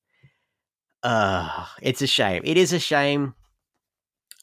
[1.04, 2.42] uh, it's a shame.
[2.46, 3.34] It is a shame.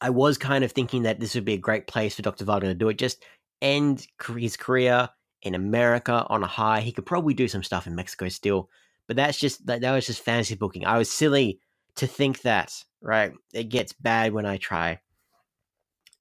[0.01, 2.45] I was kind of thinking that this would be a great place for Dr.
[2.45, 2.99] Wagner to do it.
[2.99, 3.25] Just
[3.61, 5.09] end his career
[5.43, 6.81] in America on a high.
[6.81, 8.69] He could probably do some stuff in Mexico still,
[9.07, 10.85] but that's just that, that was just fantasy booking.
[10.85, 11.61] I was silly
[11.97, 13.33] to think that, right?
[13.53, 15.01] It gets bad when I try.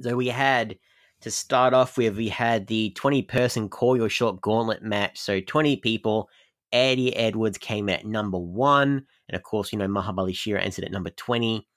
[0.01, 0.77] So we had
[1.21, 5.19] to start off with, we had the 20 person call your shot gauntlet match.
[5.19, 6.29] So 20 people.
[6.71, 9.05] Eddie Edwards came at number one.
[9.27, 11.67] And of course, you know, Mahabali Shera entered at number 20.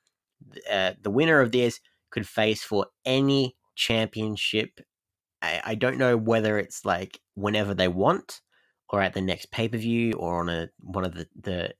[0.70, 4.80] Uh, the winner of this could face for any championship.
[5.40, 8.40] I, I don't know whether it's like whenever they want
[8.88, 11.74] or at the next pay per view or on a one of the, the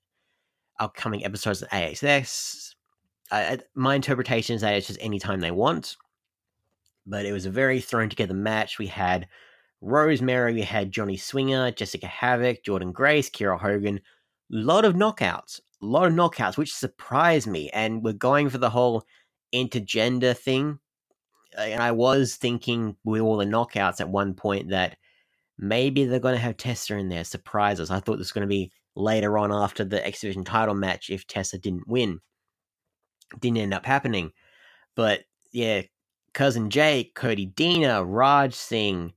[0.79, 2.75] upcoming episodes of AXS.
[3.31, 5.97] I, my interpretation is that it's just anytime they want.
[7.07, 8.79] But it was a very thrown together match.
[8.79, 9.27] We had
[9.83, 14.01] Rosemary, had Johnny Swinger, Jessica Havoc, Jordynne Grace, Kiera Hogan.
[14.49, 15.61] lot of knockouts.
[15.83, 17.69] A lot of knockouts, which surprised me.
[17.71, 19.05] And we're going for the whole
[19.53, 20.79] intergender thing.
[21.59, 24.97] And I was thinking with all the knockouts at one point that
[25.59, 27.91] maybe they're going to have Tessa in there, surprise us.
[27.91, 31.11] I thought this was going to be later on after the X Division title match
[31.11, 32.21] if Tessa didn't win.
[33.41, 34.33] Didn't end up happening.
[34.95, 35.83] But yeah,
[36.35, 39.13] Cousin Jake, Cody Deaner, Raj Singh,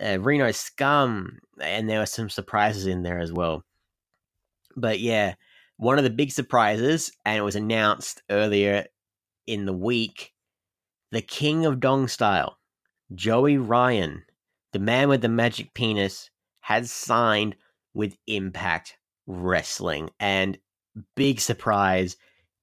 [0.00, 3.64] uh, Reno Scum, and there were some surprises in there as well.
[4.76, 5.34] But yeah,
[5.76, 8.86] one of the big surprises, and it was announced earlier
[9.46, 10.32] in the week,
[11.10, 12.58] the King of Dong Style,
[13.14, 14.24] Joey Ryan,
[14.72, 17.56] the man with the magic penis, has signed
[17.94, 20.10] with Impact Wrestling.
[20.20, 20.58] And
[21.16, 22.16] big surprise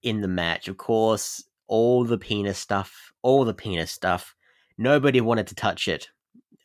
[0.03, 0.67] in the match.
[0.67, 4.35] Of course, all the penis stuff, all the penis stuff.
[4.77, 6.09] Nobody wanted to touch it.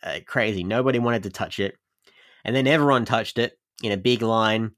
[0.03, 0.65] Uh, crazy.
[0.65, 1.77] Nobody wanted to touch it.
[2.45, 4.73] And then everyone touched it in a big line.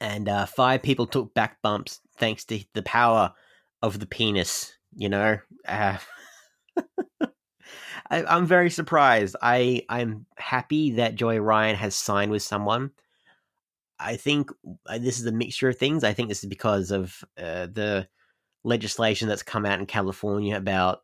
[0.00, 3.32] And uh, five people took back bumps thanks to the power
[3.82, 5.38] of the penis, you know?
[5.66, 5.98] Uh,
[8.10, 9.36] I, I'm very surprised.
[9.42, 12.90] I, I'm happy that Joey Ryan has signed with someone.
[13.98, 14.50] I think
[14.86, 16.04] uh, this is a mixture of things.
[16.04, 18.08] I think this is because of uh, the
[18.62, 21.00] legislation that's come out in California about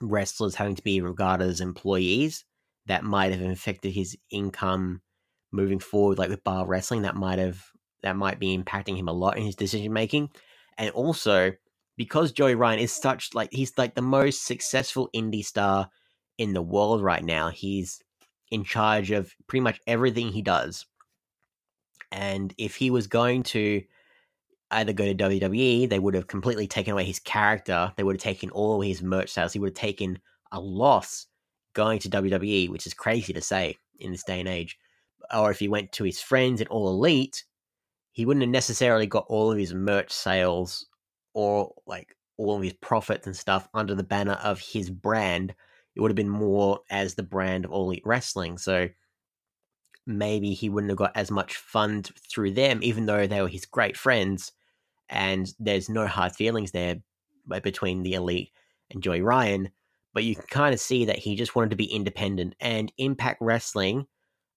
[0.00, 2.44] wrestlers having to be regarded as employees.
[2.86, 5.02] That might have affected his income
[5.52, 7.02] moving forward, like with bar wrestling.
[7.02, 7.64] That might have
[8.02, 10.30] that might be impacting him a lot in his decision making,
[10.78, 11.52] and also
[11.96, 15.90] because Joey Ryan is such like he's like the most successful indie star
[16.38, 17.50] in the world right now.
[17.50, 18.00] He's
[18.50, 20.86] in charge of pretty much everything he does.
[22.10, 23.82] And if he was going to
[24.70, 27.92] either go to WWE, they would have completely taken away his character.
[27.96, 29.52] They would have taken all of his merch sales.
[29.52, 30.18] He would have taken
[30.52, 31.26] a loss
[31.74, 34.78] going to WWE, which is crazy to say in this day and age.
[35.34, 37.44] Or if he went to his friends in All Elite,
[38.12, 40.86] he wouldn't have necessarily got all of his merch sales
[41.34, 45.54] or like all of his profits and stuff under the banner of his brand.
[45.94, 48.58] It would have been more as the brand of All Elite Wrestling.
[48.58, 48.88] So
[50.06, 53.66] maybe he wouldn't have got as much fund through them, even though they were his
[53.66, 54.52] great friends.
[55.10, 56.96] And there's no hard feelings there
[57.62, 58.52] between the Elite
[58.90, 59.70] and Joey Ryan.
[60.14, 62.54] But you can kind of see that he just wanted to be independent.
[62.60, 64.06] And Impact Wrestling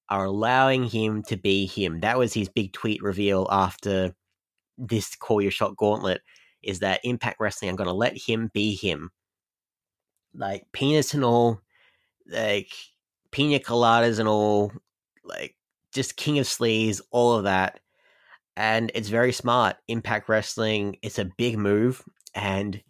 [0.09, 1.99] are allowing him to be him.
[2.01, 4.15] That was his big tweet reveal after
[4.77, 6.21] this Call Your Shot Gauntlet
[6.61, 9.11] is that Impact Wrestling I'm going to let him be him.
[10.35, 11.61] Like penis and all,
[12.27, 12.71] like
[13.31, 14.71] pina coladas and all,
[15.23, 15.55] like
[15.93, 17.79] just King of Sleaze, all of that.
[18.55, 19.77] And it's very smart.
[19.87, 22.03] Impact Wrestling, it's a big move
[22.35, 22.81] and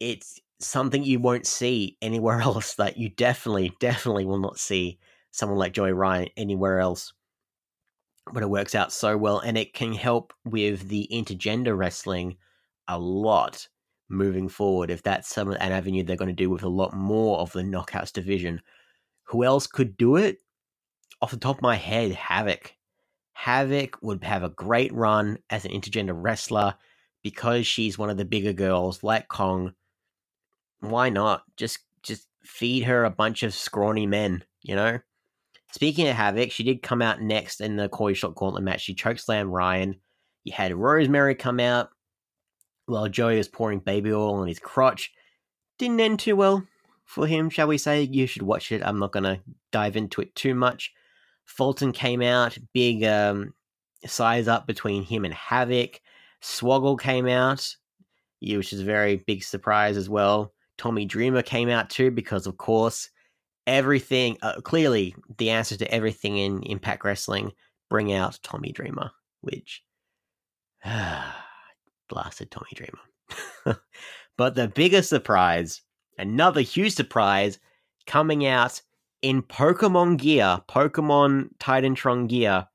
[0.00, 2.74] it's something you won't see anywhere else.
[2.74, 4.98] That you definitely, definitely will not see
[5.30, 7.12] someone like Joey Ryan anywhere else.
[8.32, 12.38] But it works out so well, and it can help with the intergender wrestling
[12.88, 13.68] a lot
[14.08, 14.90] moving forward.
[14.90, 17.62] If that's some an avenue they're going to do with a lot more of the
[17.62, 18.62] knockouts division,
[19.24, 20.38] who else could do it?
[21.20, 22.72] Off the top of my head, Havoc.
[23.34, 26.74] Havoc would have a great run as an intergender wrestler
[27.22, 29.74] because she's one of the bigger girls like Kong.
[30.80, 31.42] Why not?
[31.56, 34.98] Just just feed her a bunch of scrawny men, you know?
[35.72, 38.82] Speaking of Havoc, she did come out next in the Call Your Shot Gauntlet match.
[38.82, 39.96] She chokeslammed Ryan.
[40.44, 41.88] You had Rosemary come out
[42.86, 45.12] while Joey was pouring baby oil on his crotch.
[45.78, 46.64] Didn't end too well
[47.04, 48.02] for him, shall we say.
[48.02, 48.82] You should watch it.
[48.84, 49.40] I'm not going to
[49.72, 50.92] dive into it too much.
[51.44, 53.54] Fulton came out, big um,
[54.06, 56.00] size up between him and Havoc.
[56.42, 57.74] Swoggle came out,
[58.40, 60.52] which is a very big surprise as well.
[60.76, 63.10] Tommy Dreamer came out too, because of course,
[63.66, 67.52] everything, uh, clearly, the answer to everything in Impact Wrestling,
[67.88, 69.82] bring out Tommy Dreamer, which.
[72.08, 73.78] blasted Tommy Dreamer.
[74.36, 75.82] but the biggest surprise,
[76.18, 77.58] another huge surprise,
[78.06, 78.82] coming out
[79.24, 82.66] in Pokemon gear, Pokemon Titantron gear,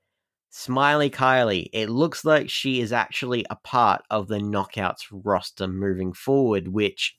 [0.49, 1.69] Smiley Kylie.
[1.73, 7.15] It looks like she is actually a part of the Knockouts roster moving forward, which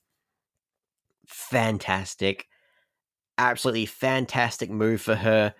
[1.28, 2.48] fantastic.
[3.38, 5.54] Absolutely fantastic move for her.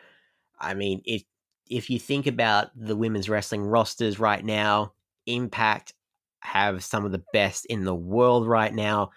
[0.59, 1.23] I mean, if
[1.71, 4.95] if you think about the women's wrestling rosters right now,
[5.27, 5.93] Impact
[6.41, 9.11] have some of the best in the world right now.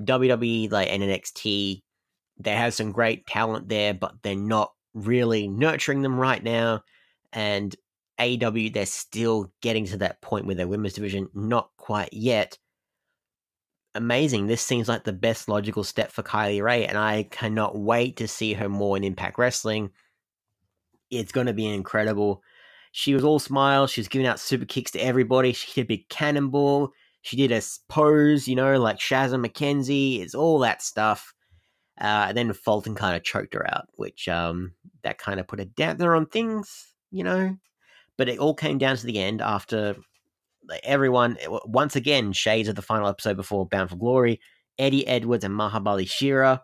[0.00, 1.82] WWE like NXT,
[2.38, 6.82] they have some great talent there, but they're not really nurturing them right now.
[7.32, 7.74] And
[8.20, 12.58] AEW, they're still getting to that point with their women's division, not quite yet.
[13.94, 14.46] Amazing.
[14.46, 18.28] This seems like the best logical step for Kylie Rae, and I cannot wait to
[18.28, 19.90] see her more in Impact Wrestling.
[21.10, 22.42] It's going to be incredible.
[22.92, 23.90] She was all smiles.
[23.90, 25.52] She was giving out super kicks to everybody.
[25.52, 26.92] She hit a big cannonball.
[27.22, 30.20] She did a pose, you know, like Shazza McKenzie.
[30.20, 31.34] It's all that stuff.
[32.00, 35.60] Uh, and then Fulton kind of choked her out, which um, that kind of put
[35.60, 37.56] a dampener on things, you know.
[38.16, 39.96] But it all came down to the end after
[40.82, 44.40] everyone, once again, shades of the final episode before Bound for Glory,
[44.78, 46.62] Eddie Edwards and Mahabali Shera.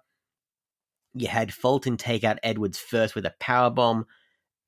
[1.14, 4.06] You had Fulton take out Edwards first with a power bomb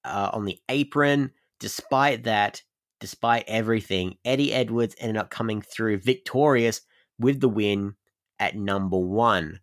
[0.05, 1.33] uh, on the apron.
[1.59, 2.63] Despite that,
[3.01, 6.83] despite everything, Eddie Edwards ended up coming through victorious
[7.19, 7.95] with the win
[8.39, 9.61] at number one.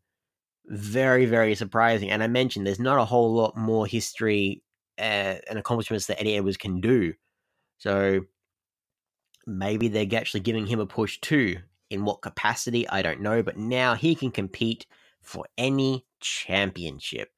[0.66, 2.10] Very, very surprising.
[2.10, 4.64] And I mentioned there's not a whole lot more history
[4.98, 7.14] uh, and accomplishments that Eddie Edwards can do.
[7.78, 8.22] So
[9.46, 11.58] maybe they're actually giving him a push too.
[11.90, 13.44] In what capacity, I don't know.
[13.44, 14.88] But now he can compete
[15.22, 17.30] for any championship.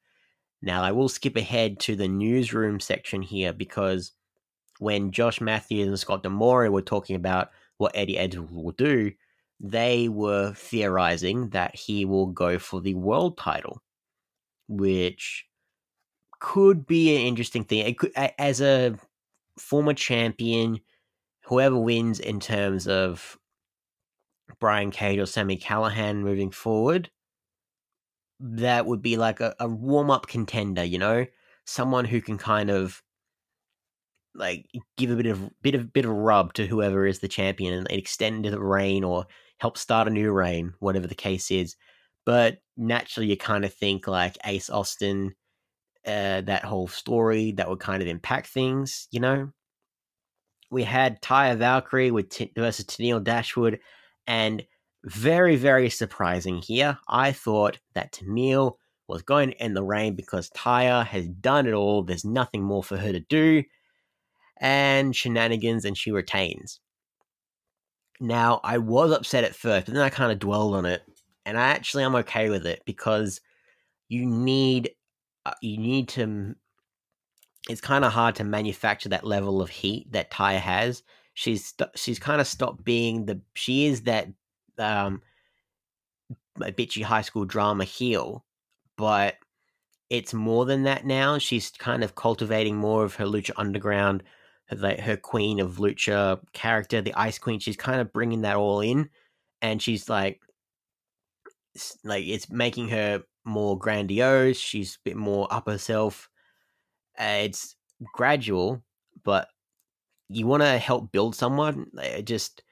[0.62, 4.12] Now, I will skip ahead to the newsroom section here because
[4.78, 9.12] when Josh Matthews and Scott D'Amore were talking about what Eddie Edwards will do,
[9.60, 13.82] they were theorizing that he will go for the world title,
[14.68, 15.46] which
[16.40, 17.86] could be an interesting thing.
[17.86, 18.96] It could, as a
[19.58, 20.80] former champion,
[21.44, 23.38] whoever wins in terms of
[24.60, 27.10] Brian Cage or Sami Callihan moving forward,
[28.38, 31.26] that would be like a, a warm up contender, you know,
[31.64, 33.02] someone who can kind of
[34.34, 34.66] like
[34.98, 37.90] give a bit of bit of bit of rub to whoever is the champion and
[37.90, 39.26] extend the reign or
[39.58, 41.76] help start a new reign, whatever the case is.
[42.24, 45.34] But naturally, you kind of think like Ace Austin,
[46.06, 49.52] uh, that whole story that would kind of impact things, you know.
[50.70, 53.78] We had Taya Valkyrie with T- versus Tennille Dashwood,
[54.26, 54.64] and
[55.04, 56.98] very very surprising here.
[57.08, 58.76] I thought that Tennille
[59.08, 62.02] was going to end the reign because Taya has done it all.
[62.02, 63.62] There's nothing more for her to do
[64.58, 66.80] and shenanigans, and she retains.
[68.20, 71.02] Now, I was upset at first, but then I kind of dwelled on it,
[71.44, 73.40] and I actually am okay with it because
[74.08, 74.90] you need
[75.44, 76.54] uh, you need to.
[77.68, 81.02] It's kind of hard to manufacture that level of heat that Taya has.
[81.34, 84.28] She's she's kind of stopped being the she is that
[84.78, 85.20] um
[86.58, 88.44] bitchy high school drama heel,
[88.96, 89.36] but
[90.08, 91.38] it's more than that now.
[91.38, 94.22] She's kind of cultivating more of her Lucha Underground
[94.72, 97.60] like her queen of lucha character, the Ice Queen.
[97.60, 99.10] She's kind of bringing that all in,
[99.62, 100.40] and she's like,
[102.04, 104.58] like it's making her more grandiose.
[104.58, 106.28] She's a bit more up herself.
[107.18, 107.76] Uh, it's
[108.12, 108.82] gradual,
[109.24, 109.48] but
[110.28, 111.86] you want to help build someone.
[111.94, 112.62] It Just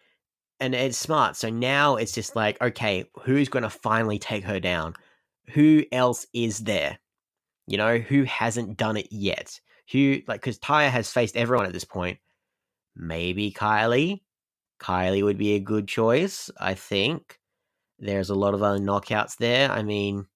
[0.61, 1.37] and it's smart.
[1.37, 4.95] So now it's just like, okay, who's going to finally take her down?
[5.51, 6.99] Who else is there?
[7.67, 9.61] You know, who hasn't done it yet?
[9.93, 12.19] Who like because Taya has faced everyone at this point.
[12.97, 14.23] Maybe Kylie.
[14.81, 17.39] Kylie would be a good choice, I think.
[17.99, 19.71] There's a lot of other knockouts there.
[19.71, 20.27] I mean,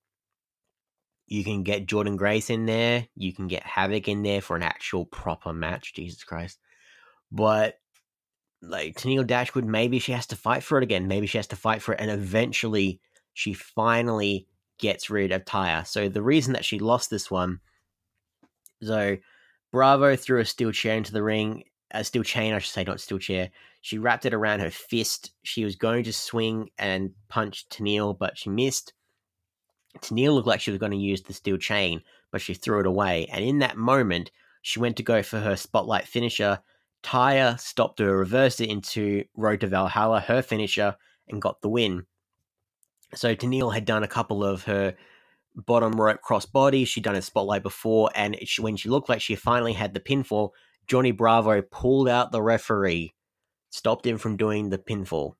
[1.26, 3.07] you can get Jordynne Grace in there.
[3.14, 5.92] You can get Havoc in there for an actual proper match.
[5.94, 6.59] Jesus Christ.
[7.30, 7.78] But
[8.62, 11.09] like Tennille Dashwood, maybe she has to fight for it again.
[11.09, 13.01] Maybe she has to fight for it, and eventually
[13.34, 14.46] she finally
[14.78, 15.86] gets rid of Taya.
[15.86, 17.61] So the reason that she lost this one,
[18.82, 19.16] so
[19.71, 23.01] Bravo threw a steel chair into the ring, a steel chain, I should say, not
[23.01, 23.51] steel chair.
[23.81, 25.33] She wrapped it around her fist.
[25.43, 28.93] She was going to swing and punch Tennille, but she missed.
[30.01, 32.87] Tennille looked like she was going to use the steel chain, but she threw it
[32.87, 33.27] away.
[33.33, 34.31] And in that moment,
[34.62, 36.61] she went to go for her spotlight finisher.
[37.03, 40.97] Taya stopped her, reversed it into Road to Valhalla, her finisher,
[41.29, 42.05] and got the win.
[43.14, 44.95] So Tennille had done a couple of her
[45.67, 46.89] bottom rope cross bodies.
[46.89, 50.01] She'd done a spotlight before, and she, when she looked like she finally had the
[50.01, 50.51] pinfall,
[50.87, 53.15] Johnny Bravo pulled out the referee,
[53.71, 55.35] stopped him from doing the pinfall.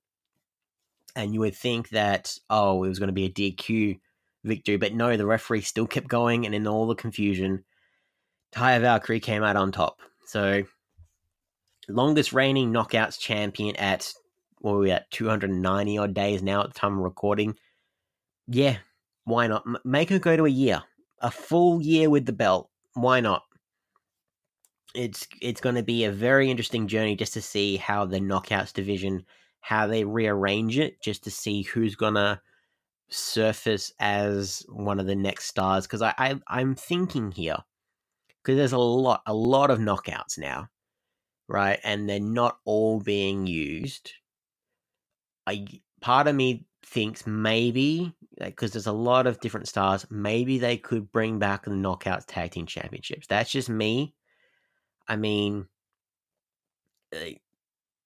[1.17, 3.99] And you would think that, oh, it was going to be a DQ
[4.45, 7.65] victory, but no, the referee still kept going, and in all the confusion,
[8.53, 10.01] Taya Valkyrie came out on top.
[10.27, 10.65] So,
[11.89, 14.13] longest reigning knockouts champion at
[14.61, 17.57] what are we at 290 odd days now at the time of recording.
[18.47, 18.79] Yeah,
[19.29, 19.65] why not?
[19.85, 20.83] Make her go to a year,
[21.21, 22.71] a full year with the belt.
[22.95, 23.43] Why not?
[24.95, 28.73] It's it's going to be a very interesting journey just to see how the knockouts
[28.73, 29.25] division,
[29.61, 32.41] how they rearrange it, just to see who's gonna
[33.11, 35.87] surface as one of the next stars.
[35.87, 37.59] Because I, I I'm thinking here,
[38.43, 40.69] because there's a lot a lot of knockouts now,
[41.49, 41.79] right?
[41.85, 44.13] And they're not all being used.
[45.47, 45.67] I
[46.01, 51.13] part of me thinks maybe because there's a lot of different stars, maybe they could
[51.13, 53.27] bring back the Knockouts Tag Team Championships.
[53.27, 54.15] That's just me.
[55.07, 55.67] I mean,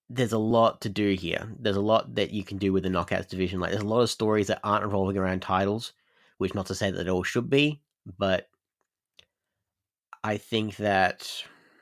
[0.09, 1.49] there's a lot to do here.
[1.59, 3.61] There's a lot that you can do with the Knockouts division.
[3.61, 5.93] Like, there's a lot of stories that aren't revolving around titles,
[6.39, 7.83] which not to say that it all should be,
[8.19, 8.49] but
[10.25, 11.33] I think that,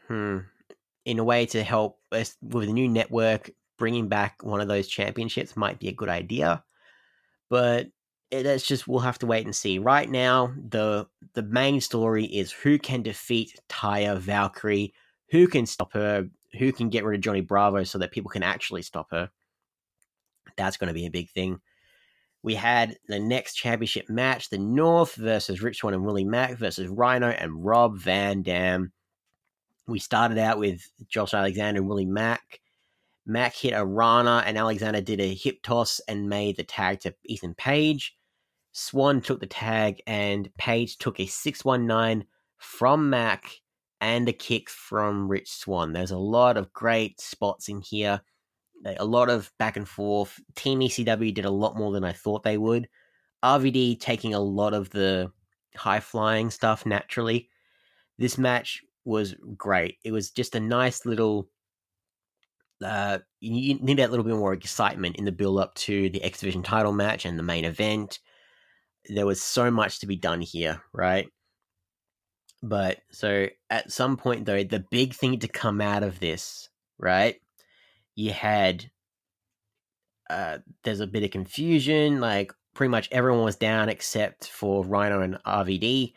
[0.07, 0.39] hmm,
[1.07, 4.87] in a way to help us with the new network, bringing back one of those
[4.87, 6.63] championships might be a good idea.
[7.51, 7.89] But
[8.31, 9.79] that's just we'll have to wait and see.
[9.79, 14.95] Right now, the the main story is who can defeat Taya Valkyrie,
[15.31, 16.29] who can stop her,
[16.59, 19.31] who can get rid of Johnny Bravo so that people can actually stop her.
[20.57, 21.61] That's going to be a big thing.
[22.43, 26.89] We had the next championship match, the North versus Rich Swann and Willie Mack versus
[26.89, 28.93] Rhino and Rob Van Dam.
[29.87, 32.61] We started out with Josh Alexander and Willie Mack.
[33.31, 37.15] Mack hit a Rana, and Alexander did a hip toss and made the tag to
[37.25, 38.17] Ethan Page.
[38.73, 42.27] Swann took the tag, and Page took a 619
[42.59, 43.51] from Mack
[44.01, 45.93] and a kick from Rich Swann.
[45.93, 48.21] There's a lot of great spots in here,
[48.85, 50.41] a lot of back and forth.
[50.57, 52.89] Team ECW did a lot more than I thought they would.
[53.45, 55.31] RVD taking a lot of the
[55.77, 57.49] high flying stuff naturally.
[58.19, 59.99] This match was great.
[60.05, 61.49] It was just a nice little
[62.85, 66.41] uh, you need that little bit more excitement in the build up to the X
[66.41, 68.19] Division title match and the main event.
[69.09, 71.29] There was so much to be done here, right?
[72.63, 76.69] But so at some point, though, the big thing to come out of this,
[76.99, 77.37] right?
[78.15, 78.91] You had
[80.29, 82.21] uh, there's a bit of confusion.
[82.21, 86.13] Like pretty much everyone was down except for Rhino and RVD.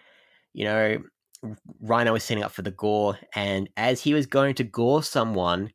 [0.54, 1.04] You know,
[1.82, 5.72] Rhino was setting up for the gore, and as he was going to gore someone,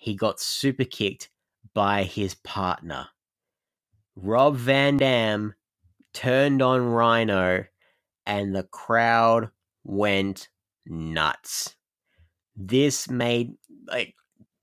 [0.00, 1.28] he got super kicked
[1.74, 3.08] by his partner.
[4.16, 5.54] Rob Van Dam
[6.14, 7.66] turned on Rhino,
[8.26, 9.50] and the crowd
[9.84, 10.48] went
[10.86, 11.76] nuts.
[12.56, 13.52] This made
[13.86, 14.14] like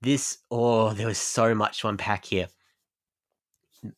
[0.02, 0.38] this.
[0.50, 2.48] Oh, there was so much to unpack here.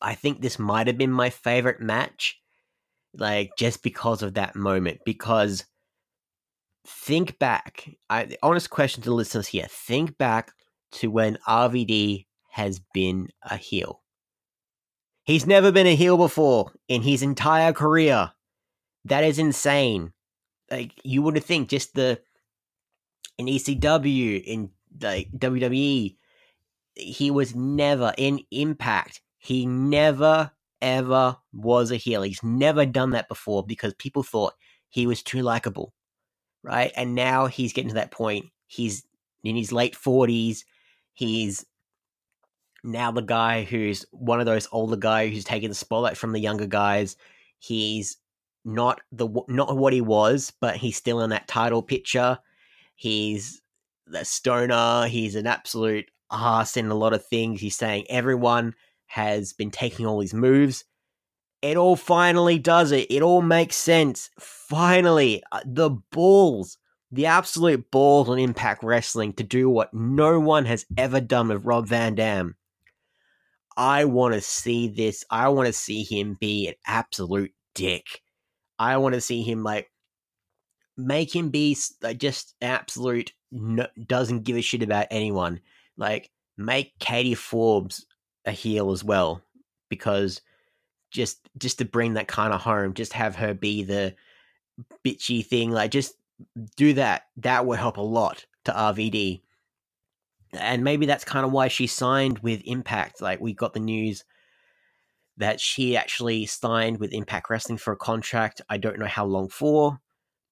[0.02, 2.38] I think this might have been my favorite match,
[3.14, 5.00] like just because of that moment.
[5.06, 5.64] Because
[6.86, 10.52] think back, I honest question to the listeners here: think back
[10.92, 14.02] to when RVD has been a heel.
[15.24, 18.32] He's never been a heel before in his entire career.
[19.04, 20.12] That is insane.
[20.70, 22.20] Like you would think just the
[23.38, 24.70] in ECW, in
[25.00, 26.16] like WWE,
[26.96, 29.22] he was never in Impact.
[29.38, 30.50] He never
[30.82, 32.22] ever was a heel.
[32.22, 34.54] He's never done that before because people thought
[34.88, 35.94] he was too likable,
[36.62, 36.92] right?
[36.96, 38.46] And now he's getting to that point.
[38.66, 39.04] He's
[39.44, 40.64] in his late forties.
[41.12, 41.64] He's
[42.82, 46.40] now the guy who's one of those older guy who's taking the spotlight from the
[46.40, 47.16] younger guys.
[47.58, 48.16] He's
[48.64, 52.38] not the not what he was, but he's still in that title picture.
[52.94, 53.60] He's
[54.06, 55.06] the stoner.
[55.08, 57.60] He's an absolute ass in a lot of things.
[57.60, 58.74] He's saying everyone
[59.06, 60.84] has been taking all these moves.
[61.62, 63.10] It all finally does it.
[63.10, 64.30] It all makes sense.
[64.38, 66.78] Finally, uh, the balls,
[67.12, 71.64] the absolute balls on Impact Wrestling to do what no one has ever done with
[71.64, 72.56] Rob Van Dam.
[73.76, 75.24] I want to see this.
[75.30, 78.22] I want to see him be an absolute dick.
[78.78, 79.90] I want to see him like
[80.96, 85.60] make him be like, just absolute no, doesn't give a shit about anyone.
[85.96, 88.06] Like make Katie Forbes
[88.44, 89.42] a heel as well
[89.88, 90.40] because
[91.10, 94.14] just just to bring that kind of home, just have her be the
[95.04, 95.70] bitchy thing.
[95.70, 96.14] Like just
[96.76, 97.22] do that.
[97.38, 99.42] That would help a lot to RVD.
[100.52, 103.20] And maybe that's kind of why she signed with Impact.
[103.20, 104.24] Like we got the news
[105.36, 108.60] that she actually signed with Impact Wrestling for a contract.
[108.68, 110.00] I don't know how long for,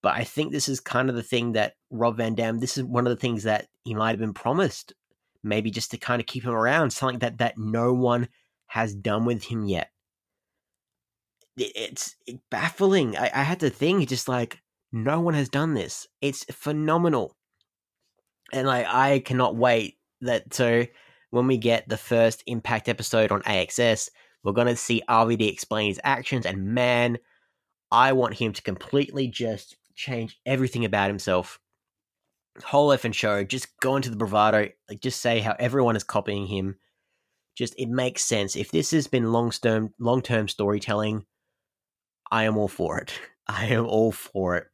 [0.02, 2.58] but I think this is kind of the thing that Rob Van Dam.
[2.58, 4.94] This is one of the things that he might have been promised,
[5.42, 8.28] maybe just to kind of keep him around, something that that no one
[8.66, 9.90] has done with him yet.
[11.56, 12.14] It's
[12.50, 13.16] baffling.
[13.16, 14.62] I, I had to think, just like
[14.92, 16.06] no one has done this.
[16.20, 17.36] It's phenomenal,
[18.52, 20.86] and like I cannot wait that so
[21.30, 24.08] when we get the first Impact episode on AXS,
[24.42, 27.18] we're gonna see RVD explain his actions, and man,
[27.90, 31.58] I want him to completely just change everything about himself.
[32.64, 36.46] Whole effing show, just go into the bravado, like just say how everyone is copying
[36.46, 36.76] him.
[37.56, 38.56] Just it makes sense.
[38.56, 41.26] If this has been long term long term storytelling,
[42.30, 43.12] I am all for it.
[43.48, 44.66] I am all for it.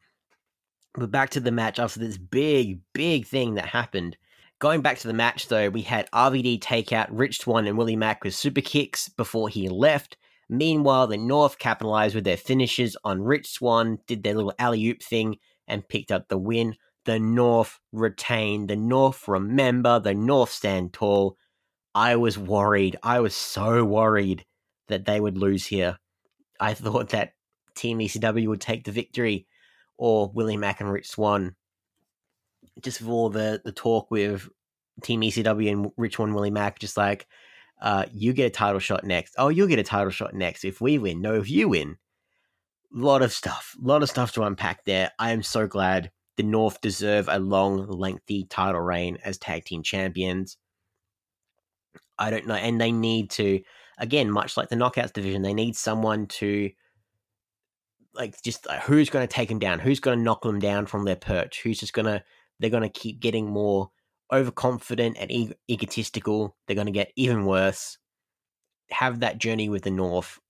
[0.94, 4.16] But back to the match after this big, big thing that happened.
[4.60, 7.96] Going back to the match though, we had RVD take out Rich Swann and Willie
[7.96, 10.16] Mack with super kicks before he left.
[10.48, 15.02] Meanwhile, the North capitalized with their finishes on Rich Swann, did their little alley oop
[15.02, 16.76] thing, and picked up the win.
[17.04, 18.68] The North retained.
[18.68, 19.98] The North remember.
[20.00, 21.36] The North stand tall.
[21.94, 22.96] I was worried.
[23.02, 24.44] I was so worried
[24.88, 25.98] that they would lose here.
[26.60, 27.32] I thought that
[27.74, 29.46] Team ECW would take the victory,
[29.96, 31.54] or Willie Mack and Rich Swann.
[32.82, 34.48] Just for all the, the talk with
[35.02, 37.26] Team ECW and Rich Swann, Willie Mack, just like,
[37.80, 39.34] uh, you get a title shot next.
[39.38, 41.20] Oh, you'll get a title shot next if we win.
[41.20, 41.98] No, if you win.
[42.92, 43.76] Lot of stuff.
[43.80, 45.10] Lot of stuff to unpack there.
[45.18, 49.82] I am so glad the North deserve a long, lengthy title reign as tag team
[49.82, 50.56] champions.
[52.18, 52.54] I don't know.
[52.54, 53.60] And they need to,
[53.98, 56.70] again, much like the Knockouts division, they need someone to,
[58.14, 59.78] like, just uh, who's going to take them down?
[59.78, 61.62] Who's going to knock them down from their perch?
[61.62, 62.22] Who's just going to,
[62.60, 63.90] they're going to keep getting more
[64.32, 66.56] overconfident and e- egotistical.
[66.66, 67.98] They're going to get even worse.
[68.90, 70.40] Have that journey with the North.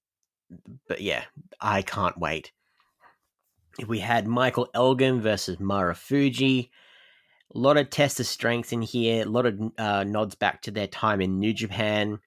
[0.89, 1.25] But yeah,
[1.61, 2.53] I can't wait.
[3.87, 6.71] We had Michael Elgin versus Marufuji.
[7.55, 9.23] A lot of test of strength in here.
[9.23, 12.19] A lot of uh, nods back to their time in New Japan.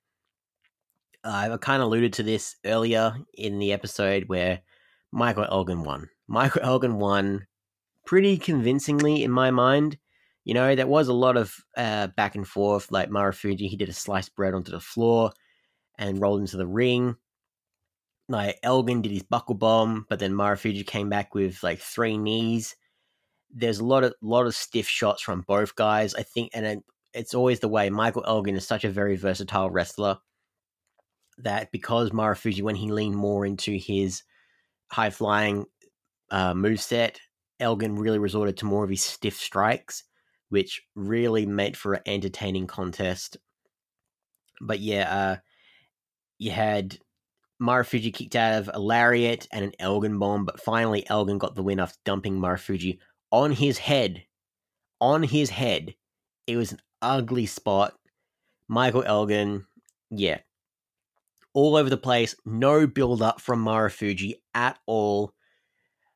[1.23, 4.61] Uh, I kind of alluded to this earlier in the episode where
[5.11, 6.09] Michael Elgin won.
[6.27, 7.47] Michael Elgin won
[8.05, 9.97] pretty convincingly in my mind.
[10.43, 12.91] You know, there was a lot of uh, back and forth.
[12.91, 15.31] Like Marufuji, he did a sliced bread onto the floor
[15.97, 17.15] and rolled into the ring.
[18.29, 22.75] Like Elgin did his buckle bomb, but then Marufuji came back with like three knees.
[23.49, 26.13] There's a lot of lot of stiff shots from both guys.
[26.13, 26.81] I think, and
[27.13, 27.89] it's always the way.
[27.89, 30.17] Michael Elgin is such a very versatile wrestler
[31.37, 34.23] that because Marufuji, when he leaned more into his
[34.91, 35.65] high flying
[36.31, 37.19] uh, move set,
[37.59, 40.03] Elgin really resorted to more of his stiff strikes
[40.49, 43.37] which really made for an entertaining contest.
[44.61, 45.35] But yeah, uh,
[46.39, 46.97] you had
[47.61, 51.63] Marufuji kicked out of a lariat and an Elgin bomb, but finally Elgin got the
[51.63, 52.99] win after dumping Marufuji
[53.31, 54.23] on his head.
[55.01, 55.93] On his head.
[56.47, 57.93] It was an ugly spot.
[58.67, 59.65] Michael Elgin,
[60.09, 60.39] yeah.
[61.57, 62.35] All over the place.
[62.45, 65.33] No build up from Marufuji at all.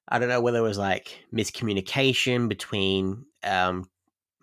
[0.07, 3.89] I don't know whether it was like miscommunication between um,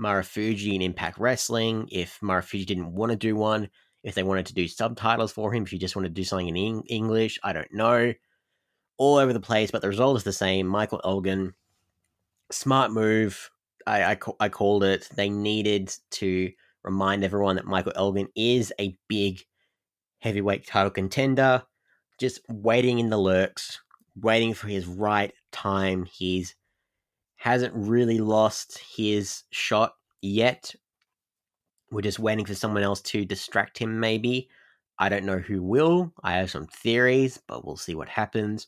[0.02, 3.68] Marufuji and Impact Wrestling, if Marufuji didn't want to do one,
[4.02, 6.48] if they wanted to do subtitles for him, if you just want to do something
[6.48, 8.12] in English, I don't know.
[8.96, 10.66] All over the place, but the result is the same.
[10.66, 11.54] Michael Elgin,
[12.50, 13.50] smart move.
[13.86, 15.08] I, I, I called it.
[15.14, 16.50] They needed to
[16.82, 19.44] remind everyone that Michael Elgin is a big
[20.18, 21.62] heavyweight title contender,
[22.18, 23.80] just waiting in the lurks,
[24.16, 26.04] waiting for his right time.
[26.04, 26.54] He's
[27.36, 30.74] hasn't really lost his shot yet.
[31.90, 34.48] We're just waiting for someone else to distract him, maybe.
[34.98, 36.12] I don't know who will.
[36.24, 38.66] I have some theories, but we'll see what happens.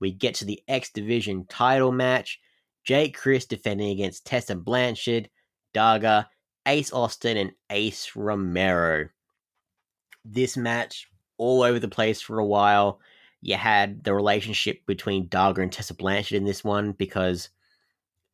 [0.00, 2.38] We get to the X Division title match.
[2.84, 5.30] Jake Crist defending against Tessa Blanchard,
[5.74, 6.26] Daga,
[6.66, 9.08] Ace Austin, and Ace Romero.
[10.24, 11.08] This match,
[11.38, 13.00] all over the place for a while.
[13.40, 17.48] You had the relationship between Daga and Tessa Blanchard in this one because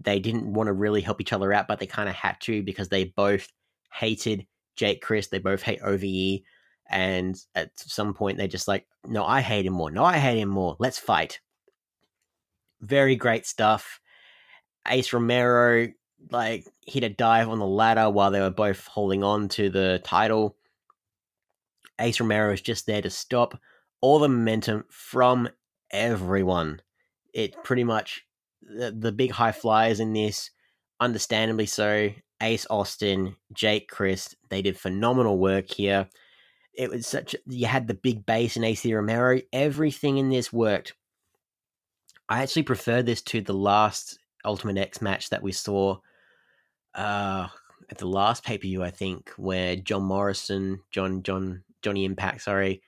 [0.01, 2.62] they didn't want to really help each other out, but they kind of had to
[2.62, 3.49] because they both
[3.93, 5.30] hated Jake Crist.
[5.30, 6.43] They both hate OVE.
[6.91, 9.91] And at some point, they're just like, no, I hate him more.
[9.91, 10.76] No, I hate him more.
[10.78, 11.41] Let's fight.
[12.80, 14.01] Very great stuff.
[14.86, 15.89] Ace Romero,
[16.30, 20.01] like, hit a dive on the ladder while they were both holding on to the
[20.05, 20.58] title.
[22.01, 23.59] Ace Romero is just there to stop
[24.01, 25.49] all the momentum from
[25.90, 26.80] everyone.
[27.34, 28.22] It pretty much,
[28.62, 30.51] the, the big high flyers in this,
[31.01, 36.09] understandably so, Ace Austin, Jake Crist, they did phenomenal work here.
[36.74, 39.40] It was such you had the big bass in Ace Romero.
[39.53, 40.94] Everything in this worked.
[42.28, 45.96] I actually prefer this to the last Ultimate X match that we saw
[46.94, 47.49] uh,
[47.90, 48.84] at the last pay per view.
[48.84, 52.83] I think where John Morrison, John John Johnny Impact, sorry,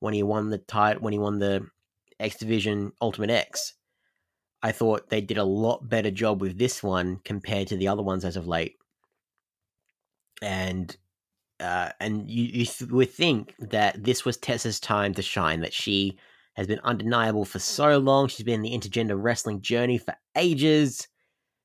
[0.00, 1.66] when he won the title, when he won the
[2.20, 3.74] X Division Ultimate X.
[4.62, 8.02] I thought they did a lot better job with this one compared to the other
[8.02, 8.76] ones as of late
[10.42, 10.96] and
[11.60, 15.60] uh, and you, you would think that this was Tessa's time to shine.
[15.62, 16.18] That she
[16.54, 18.28] has been undeniable for so long.
[18.28, 21.08] She's been in the intergender wrestling journey for ages.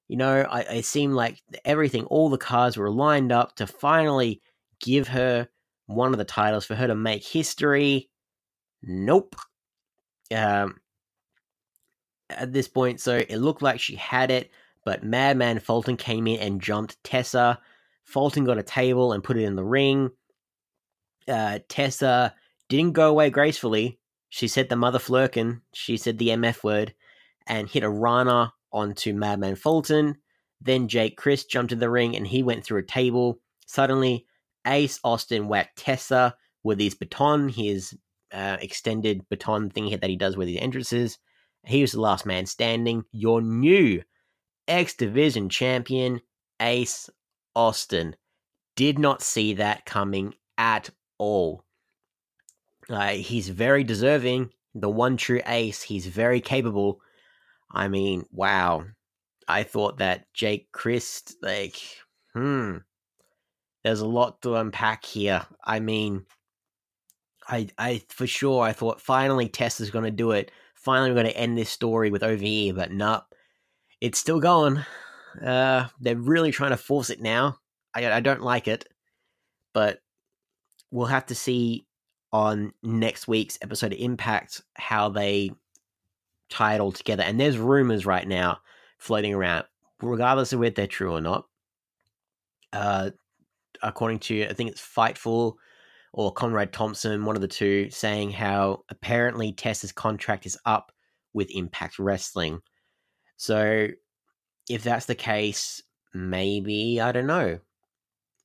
[0.08, 4.42] You know, I, it seemed like everything, all the cards were lined up to finally
[4.80, 5.48] give her
[5.94, 8.10] one of the titles for her to make history.
[8.82, 9.36] Nope.
[10.36, 10.78] Um,
[12.30, 14.52] at this point, so it looked like she had it,
[14.86, 17.60] but Madman Fulton came in and jumped Tessa
[18.12, 20.12] Fulton got a table and put it in the ring.
[21.28, 22.36] Uh, Tessa
[22.68, 24.00] didn't go away gracefully.
[24.30, 25.62] She said the mother flirkin.
[25.74, 26.94] She said the MF word
[27.48, 30.18] and hit a Rana onto Madman Fulton.
[30.60, 33.40] Then Jake Crist jumped in the ring and he went through a table.
[33.66, 34.26] Suddenly,
[34.66, 37.98] Ace Austin whacked Tessa with his baton, his
[38.32, 41.18] uh, extended baton thing that he does with his entrances.
[41.66, 43.04] He was the last man standing.
[43.12, 44.02] Your new
[44.68, 46.22] X Division champion,
[46.60, 47.10] Ace
[47.56, 48.16] Austin.
[48.76, 51.66] Did not see that coming at all.
[52.90, 54.52] Uh, he's very deserving.
[54.74, 55.82] The one true ace.
[55.82, 57.02] He's very capable.
[57.72, 58.86] I mean, wow.
[59.48, 61.76] I thought that Jake Crist, like,
[62.34, 62.78] hmm.
[63.84, 65.46] There's a lot to unpack here.
[65.64, 66.26] I mean,
[67.48, 70.52] I, I for sure, I thought finally Tessa's going to do it.
[70.76, 73.24] Finally, we're going to end this story with OVE, but nope.
[74.00, 74.84] It's still going.
[75.44, 77.58] Uh, they're really trying to force it now.
[77.94, 78.88] I, I don't like it,
[79.74, 80.00] but
[80.92, 81.86] we'll have to see
[82.34, 85.52] on next week's episode of Impact how they
[86.50, 87.24] tie it all together.
[87.24, 88.60] And there's rumors right now
[88.98, 89.66] floating around,
[90.02, 91.46] regardless of whether they're true or not.
[92.74, 93.12] Uh,
[93.84, 95.56] according to I think it's Fightful
[96.14, 100.92] or Conrad Thompson, one of the two, saying how apparently Tessa's contract is up
[101.34, 102.60] with Impact Wrestling.
[103.38, 103.88] So
[104.70, 105.82] if that's the case,
[106.14, 107.60] maybe I don't know.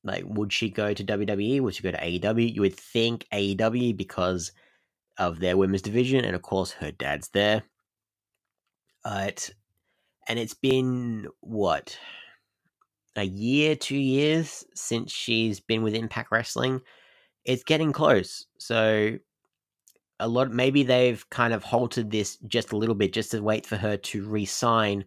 [0.03, 1.59] Like, would she go to WWE?
[1.61, 2.53] Would she go to AEW?
[2.55, 4.53] You would think AEW because
[5.17, 7.63] of their women's division, and of course, her dad's there.
[9.03, 9.49] But,
[10.27, 11.97] and it's been what
[13.17, 16.81] a year, two years since she's been with Impact Wrestling.
[17.45, 18.45] It's getting close.
[18.57, 19.17] So,
[20.19, 23.65] a lot, maybe they've kind of halted this just a little bit just to wait
[23.65, 25.05] for her to resign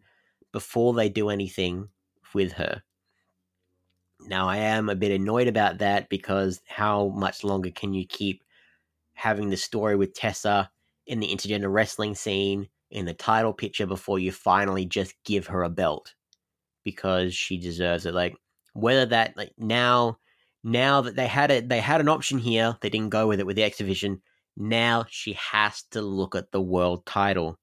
[0.52, 1.88] before they do anything
[2.34, 2.82] with her.
[4.26, 8.44] Now, I am a bit annoyed about that because how much longer can you keep
[9.14, 10.70] having the story with Tessa
[11.06, 15.62] in the intergender wrestling scene in the title picture before you finally just give her
[15.62, 16.14] a belt
[16.84, 18.14] because she deserves it?
[18.14, 18.36] Like
[18.74, 20.18] whether that like now
[20.62, 23.46] now that they had it they had an option here, they didn't go with it
[23.46, 24.22] with the X Division.
[24.56, 27.58] Now she has to look at the world title.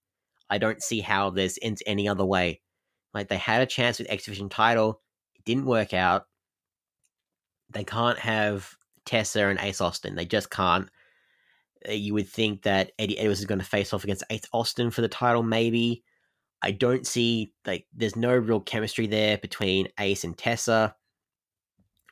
[0.50, 2.62] I don't see how this ends any other way.
[3.14, 5.02] Like they had a chance with X Division title,
[5.36, 6.28] it didn't work out
[7.70, 10.16] they can't have Tessa and Ace Austin.
[10.16, 10.90] They just can't.
[11.88, 14.92] Uh, you would think that Eddie Edwards is going to face off against Ace Austin
[14.92, 16.04] for the title, maybe.
[16.62, 20.96] I don't see like there's no real chemistry there between Ace and Tessa.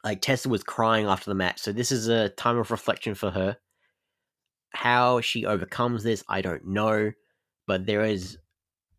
[0.03, 3.31] Like Tessa was crying after the match, so this is a time of reflection for
[3.31, 3.57] her.
[4.71, 7.11] How she overcomes this, I don't know,
[7.65, 8.37] but there is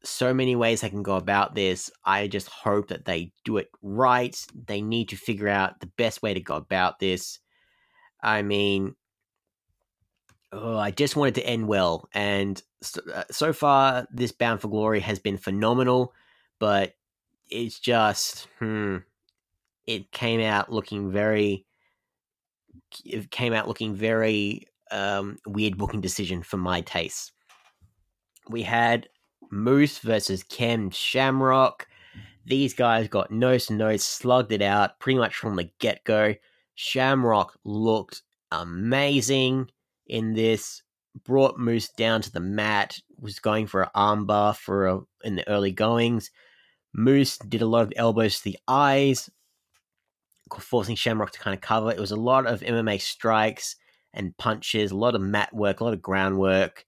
[0.03, 1.90] so many ways they can go about this.
[2.05, 4.36] I just hope that they do it right.
[4.66, 7.40] They need to figure out the best way to go about this.
[8.22, 8.94] I mean,
[10.57, 14.68] oh, I just wanted to end well, and so, uh, so far this Bound for
[14.68, 16.12] Glory has been phenomenal,
[16.59, 16.94] but
[17.48, 18.98] it's just hmm,
[19.86, 21.64] it came out looking very,
[23.04, 27.32] it came out looking very um, weird booking decision for my taste.
[28.48, 29.09] We had
[29.50, 31.86] Moose versus Ken Shamrock.
[32.44, 36.34] These guys got nose to nose, slugged it out pretty much from the get go.
[36.74, 39.68] Shamrock looked amazing
[40.07, 40.82] in this,
[41.24, 45.48] brought Moose down to the mat, was going for an armbar for a, in the
[45.48, 46.30] early goings.
[46.94, 49.30] Moose did a lot of elbows to the eyes,
[50.59, 51.90] forcing Shamrock to kind of cover.
[51.90, 53.76] It was a lot of MMA strikes
[54.14, 56.86] and punches, a lot of mat work, a lot of groundwork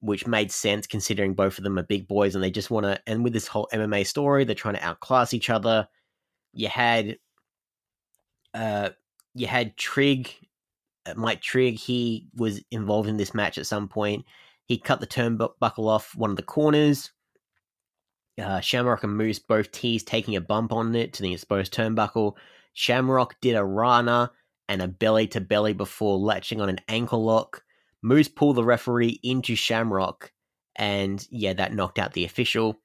[0.00, 3.00] which made sense considering both of them are big boys and they just want to.
[3.06, 5.88] And with this whole MMA story, they're trying to outclass each other.
[6.52, 7.18] You had,
[8.54, 8.90] uh,
[9.34, 10.32] you had Trig,
[11.14, 11.78] Mike Trig.
[11.78, 14.24] He was involved in this match at some point.
[14.64, 17.12] He cut the turnbuckle off one of the corners.
[18.40, 22.34] Uh, Shamrock and Moose both teased taking a bump on it to the exposed turnbuckle.
[22.74, 24.30] Shamrock did a Rana
[24.68, 27.62] and a belly to belly before latching on an ankle lock.
[28.02, 30.32] Moose pulled the referee into Shamrock,
[30.76, 32.78] and yeah, that knocked out the official.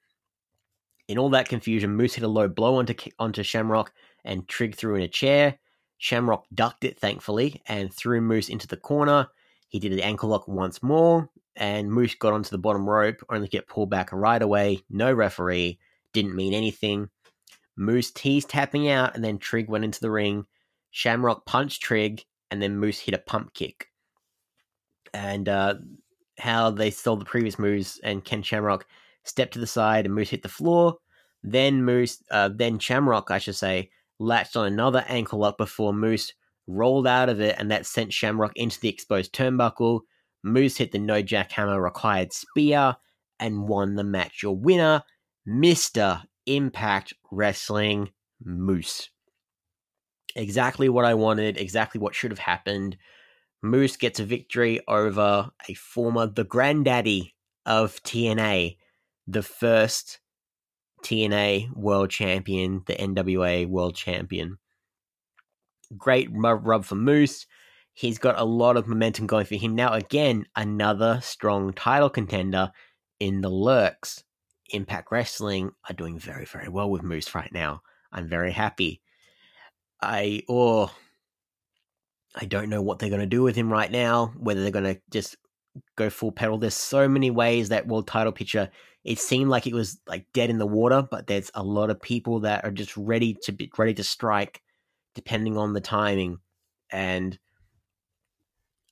[1.08, 3.92] In all that confusion, Moose hit a low blow onto onto Shamrock
[4.24, 5.58] and Trig threw in a chair.
[6.02, 9.28] Shamrock ducked it, thankfully, and threw Moose into the corner.
[9.68, 13.46] He did an ankle lock once more, and Moose got onto the bottom rope, only
[13.46, 14.82] to get pulled back right away.
[14.90, 15.78] No referee,
[16.12, 17.08] didn't mean anything.
[17.76, 20.46] Moose teased tapping out, and then Trig went into the ring.
[20.90, 23.88] Shamrock punched Trig, and then Moose hit a pump kick
[25.14, 25.74] and uh,
[26.38, 28.86] how they stole the previous moves, and Ken Shamrock
[29.24, 30.96] stepped to the side and Moose hit the floor.
[31.42, 36.32] Then Moose, uh, then Shamrock, I should say, latched on another ankle lock before Moose
[36.66, 40.00] rolled out of it, and that sent Shamrock into the exposed turnbuckle.
[40.44, 42.96] Moose hit the no jackhammer required spear
[43.40, 44.42] and won the match.
[44.42, 45.02] Your winner,
[45.44, 48.10] Mister Impact Wrestling
[48.44, 49.08] Moose.
[50.34, 51.58] Exactly what I wanted.
[51.58, 52.96] Exactly what should have happened.
[53.62, 57.34] Moose gets a victory over a former, the granddaddy
[57.64, 58.76] of TNA,
[59.28, 60.18] the first
[61.02, 64.58] TNA world champion, the NWA world champion.
[65.96, 67.46] Great rub for Moose.
[67.92, 69.92] He's got a lot of momentum going for him now.
[69.92, 72.72] Again, another strong title contender
[73.20, 74.24] in the lurks.
[74.70, 77.82] Impact Wrestling are doing very, very well with Moose right now.
[78.10, 79.02] I'm very happy.
[80.00, 80.90] I, oh,
[82.34, 84.94] I don't know what they're going to do with him right now, whether they're going
[84.94, 85.36] to just
[85.96, 86.58] go full pedal.
[86.58, 88.70] There's so many ways that world title picture,
[89.04, 92.00] it seemed like it was like dead in the water, but there's a lot of
[92.00, 94.62] people that are just ready to be ready to strike
[95.14, 96.38] depending on the timing.
[96.90, 97.38] And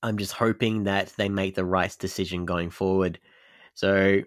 [0.03, 3.19] I'm just hoping that they make the right decision going forward.
[3.75, 4.23] So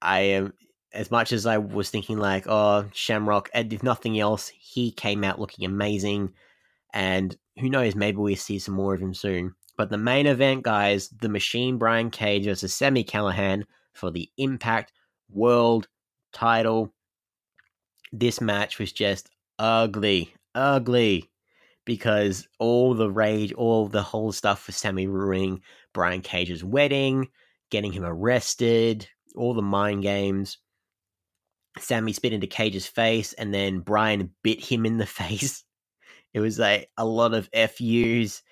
[0.00, 0.52] I am
[0.92, 5.24] as much as I was thinking like, oh, Shamrock, and if nothing else, he came
[5.24, 6.32] out looking amazing.
[6.92, 9.54] And who knows, maybe we see some more of him soon.
[9.80, 13.64] But the main event, guys, the Machine Brian Cage versus Sami Callihan
[13.94, 14.92] for the Impact
[15.30, 15.88] World
[16.34, 16.92] title.
[18.12, 21.30] This match was just ugly, ugly,
[21.86, 25.62] because all the rage, all the whole stuff for Sami ruining
[25.94, 27.28] Brian Cage's wedding,
[27.70, 30.58] getting him arrested, all the mind games.
[31.78, 35.64] Sami spit into Cage's face, and then Brian bit him in the face
[36.32, 38.42] it was a, a lot of FUs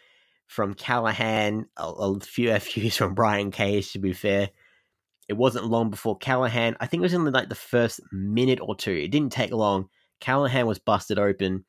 [0.49, 4.51] from Callihan, a, a few FUs from Brian Cage, to be fair.
[5.29, 8.75] It wasn't long before Callihan, I think it was in like the first minute or
[8.75, 8.93] two.
[8.93, 9.89] It didn't take long.
[10.21, 11.65] Callihan was busted open.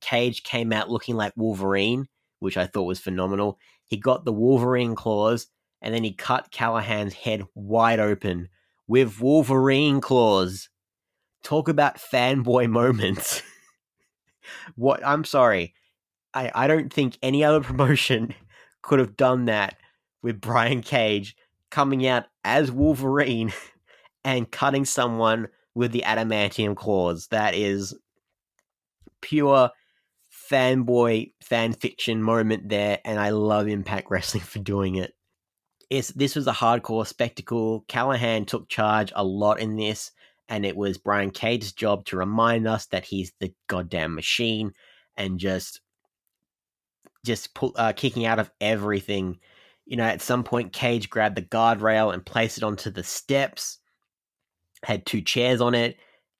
[0.00, 2.06] Cage came out looking like Wolverine,
[2.40, 3.58] which I thought was phenomenal.
[3.84, 5.46] He got the Wolverine claws,
[5.80, 8.48] and then he cut Callihan's head wide open
[8.88, 10.68] with Wolverine claws.
[11.44, 13.42] Talk about fanboy moments.
[14.74, 15.72] what I'm sorry.
[16.34, 18.34] I, I don't think any other promotion
[18.82, 19.76] could have done that
[20.22, 21.36] with Brian Cage
[21.70, 23.52] coming out as Wolverine
[24.24, 27.28] and cutting someone with the adamantium claws.
[27.28, 27.94] That is
[29.20, 29.70] pure
[30.50, 35.14] fanboy fan fiction moment there, and I love Impact Wrestling for doing it.
[35.88, 37.84] It's, this was a hardcore spectacle.
[37.88, 40.12] Callihan took charge a lot in this
[40.50, 44.72] and it was Brian Cage's job to remind us that he's the goddamn machine
[45.16, 45.80] and just
[47.24, 49.38] just pull, uh, kicking out of everything.
[49.86, 53.78] You know, at some point, Cage grabbed the guardrail and placed it onto the steps.
[54.84, 55.96] had two chairs on it.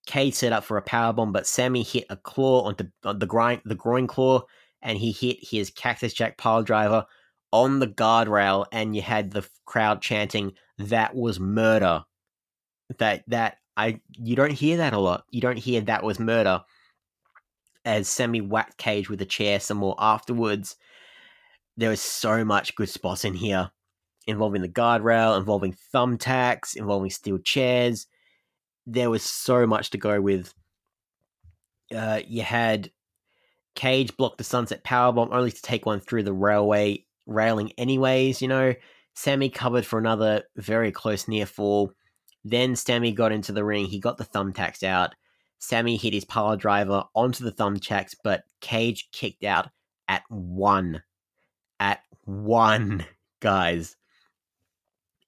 [0.07, 3.26] Cage set up for a power bomb, but Sami hit a claw onto on the
[3.26, 4.43] groin, the groin claw,
[4.83, 7.05] and he hit his Cactus Jack pile driver
[7.53, 12.05] on the guardrail, and you had the crowd chanting, "That was murder."
[12.99, 15.24] That that I you don't hear that a lot.
[15.31, 16.62] You don't hear that was murder.
[17.85, 20.76] As Sami whacked Cage with a chair some more afterwards.
[21.76, 23.70] There was so much good spots in here,
[24.26, 28.07] involving the guardrail, involving thumbtacks, involving steel chairs.
[28.87, 30.53] There was so much to go with.
[31.95, 32.91] Uh, you had
[33.74, 38.49] Cage block the sunset powerbomb only to take one through the railway railing anyways, you
[38.49, 38.74] know.
[39.14, 41.93] Sami covered for another very close near fall.
[42.45, 43.87] Then Sami got into the ring.
[43.87, 45.14] He got the thumbtacks out.
[45.61, 49.69] Sami hit his power driver onto the thumbtacks, but Cage kicked out
[50.09, 51.03] at one.
[51.79, 53.07] At one,
[53.41, 53.97] guys.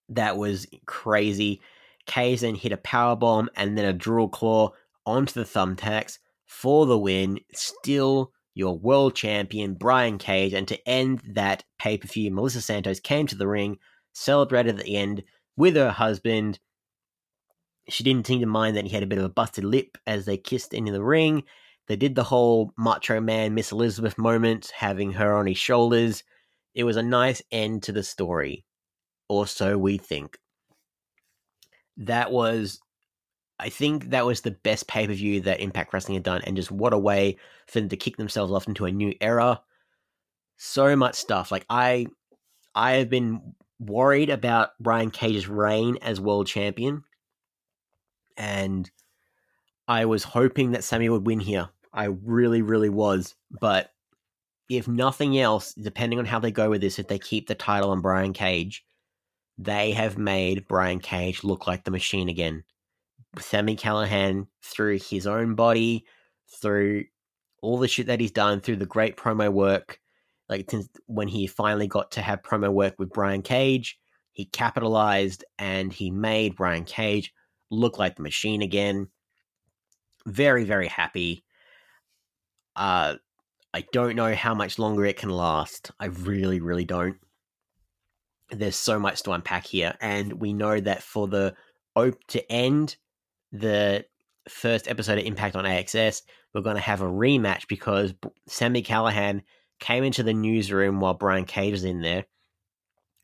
[0.08, 1.60] That was crazy.
[2.06, 4.70] Cage then hit a power bomb and then a drill claw
[5.06, 7.38] onto the thumbtacks for the win.
[7.52, 10.54] Still your world champion, Brian Cage.
[10.54, 13.78] And to end that pay per view, Melissa Santos came to the ring,
[14.12, 15.22] celebrated at the end
[15.56, 16.58] with her husband.
[17.88, 20.24] She didn't seem to mind that he had a bit of a busted lip as
[20.24, 21.42] they kissed into the ring.
[21.88, 26.22] They did the whole Macho Man Miss Elizabeth moment, having her on his shoulders.
[26.74, 28.64] It was a nice end to the story,
[29.28, 30.38] or so we think.
[31.96, 32.80] That was
[33.62, 36.56] I think that was the best pay per view that Impact Wrestling had done, and
[36.56, 37.36] just what a way
[37.68, 39.60] for them to kick themselves off into a new era.
[40.56, 41.52] So much stuff.
[41.52, 42.08] Like I,
[42.74, 47.04] I have been worried about Brian Cage's reign as world champion,
[48.36, 48.90] and
[49.88, 51.68] I was hoping that Sami would win here.
[51.92, 53.34] I really, really was.
[53.60, 53.90] But
[54.68, 57.90] if nothing else, depending on how they go with this, if they keep the title
[57.90, 58.84] on Brian Cage,
[59.58, 62.64] they have made Brian Cage look like the machine again.
[63.38, 66.06] Sami Callihan through his own body,
[66.60, 67.04] through
[67.62, 69.98] all the shit that he's done, through the great promo work.
[70.48, 70.70] Like
[71.06, 73.98] when he finally got to have promo work with Brian Cage,
[74.32, 77.32] he capitalized and he made Brian Cage
[77.72, 79.08] look like the machine again.
[80.26, 81.44] Very, very happy.
[82.76, 83.16] Uh,
[83.74, 85.90] I don't know how much longer it can last.
[85.98, 87.16] I really, really don't.
[88.50, 91.54] There's so much to unpack here, and we know that for the
[91.96, 92.96] Ope to end,
[93.50, 94.04] the
[94.48, 98.12] first episode of Impact on AXS, we're going to have a rematch because
[98.46, 99.40] Sami Callihan
[99.80, 102.26] came into the newsroom while Brian Cage was in there,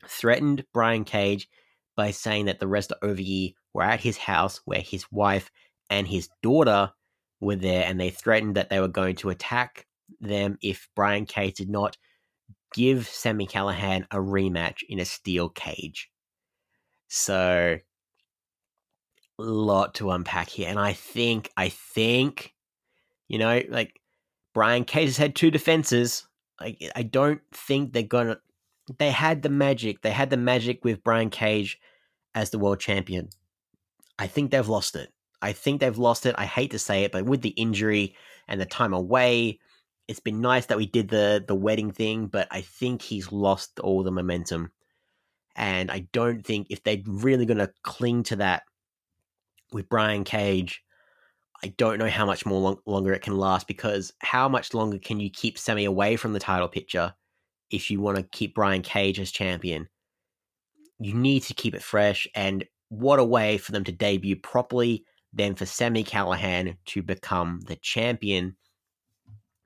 [0.07, 1.47] threatened Brian Cage
[1.95, 5.51] by saying that the rest of OVE were at his house where his wife
[5.89, 6.91] and his daughter
[7.39, 9.85] were there, and they threatened that they were going to attack
[10.19, 11.97] them if Brian Cage did not
[12.73, 16.09] give Sami Callihan a rematch in a steel cage.
[17.07, 17.77] So
[19.37, 22.53] lot to unpack here, and I think, I think,
[23.27, 23.99] you know, like
[24.53, 26.27] Brian Cage has had two defenses.
[26.59, 28.39] Like, I don't think they're gonna.
[28.97, 30.01] They had the magic.
[30.01, 31.79] They had the magic with Brian Cage
[32.35, 33.29] as the world champion.
[34.19, 35.11] I think they've lost it.
[35.41, 36.35] I think they've lost it.
[36.37, 38.15] I hate to say it, but with the injury
[38.49, 39.59] and the time away,
[40.09, 43.79] it's been nice that we did the the wedding thing, but I think he's lost
[43.79, 44.71] all the momentum.
[45.55, 48.63] And I don't think if they're really going to cling to that
[49.71, 50.83] with Brian Cage,
[51.63, 54.97] I don't know how much more long- longer it can last because how much longer
[54.97, 57.13] can you keep Sami away from the title picture
[57.69, 59.87] if you want to keep Brian Cage as champion?
[60.99, 65.05] You need to keep it fresh, and what a way for them to debut properly
[65.33, 68.55] than for Sami Callihan to become the champion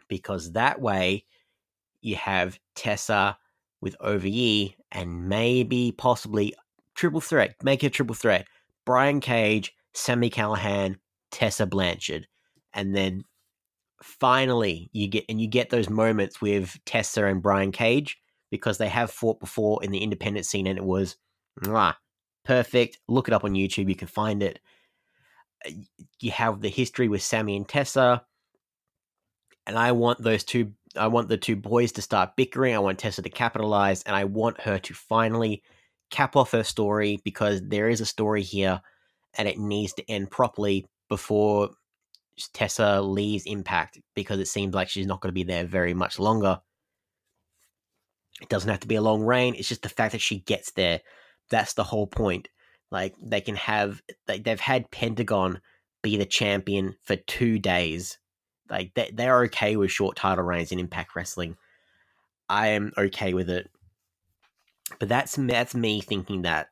[0.08, 1.26] because that way
[2.02, 3.38] you have Tessa
[3.82, 6.54] with OVE and maybe possibly
[6.96, 8.46] triple threat, make it a triple threat.
[8.86, 10.98] Brian Cage, Sami Callihan,
[11.32, 12.28] Tessa Blanchard,
[12.74, 13.24] and then
[14.02, 18.18] finally you get and you get those moments with Tessa and Brian Cage
[18.52, 21.16] because they have fought before in the independent scene and it was
[21.62, 21.96] mwah,
[22.44, 23.00] perfect.
[23.08, 24.60] Look it up on YouTube, you can find it.
[25.66, 25.72] Uh,
[26.20, 28.24] you have the history with Sami and Tessa,
[29.66, 30.74] and I want those two.
[30.96, 32.76] I want the two boys to start bickering.
[32.76, 35.64] I want Tessa to capitalize, and I want her to finally
[36.12, 38.80] cap off her story because there is a story here
[39.36, 41.72] and it needs to end properly before
[42.54, 46.20] Tessa leaves Impact because it seems like she's not going to be there very much
[46.20, 46.60] longer.
[48.42, 49.56] It doesn't have to be a long reign.
[49.56, 51.02] It's just the fact that she gets there.
[51.54, 52.50] That's the whole point.
[52.92, 55.62] Like they can have, like they've had Pentagon
[56.02, 58.18] be the champion for two days.
[58.70, 61.58] Like they they're okay with short title reigns in Impact Wrestling.
[62.50, 63.70] I am okay with it.
[65.00, 66.68] But that's that's me thinking that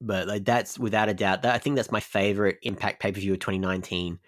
[0.00, 1.42] but like that's without a doubt.
[1.42, 4.18] That I think that's my favorite Impact pay per view of 2019.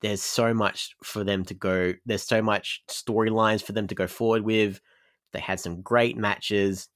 [0.00, 1.94] There's so much for them to go.
[2.04, 4.80] There's so much storylines for them to go forward with.
[5.32, 6.88] They had some great matches,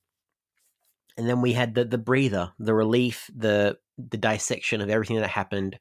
[1.19, 5.29] and then we had the the breather, the relief, the the dissection of everything that
[5.29, 5.79] happened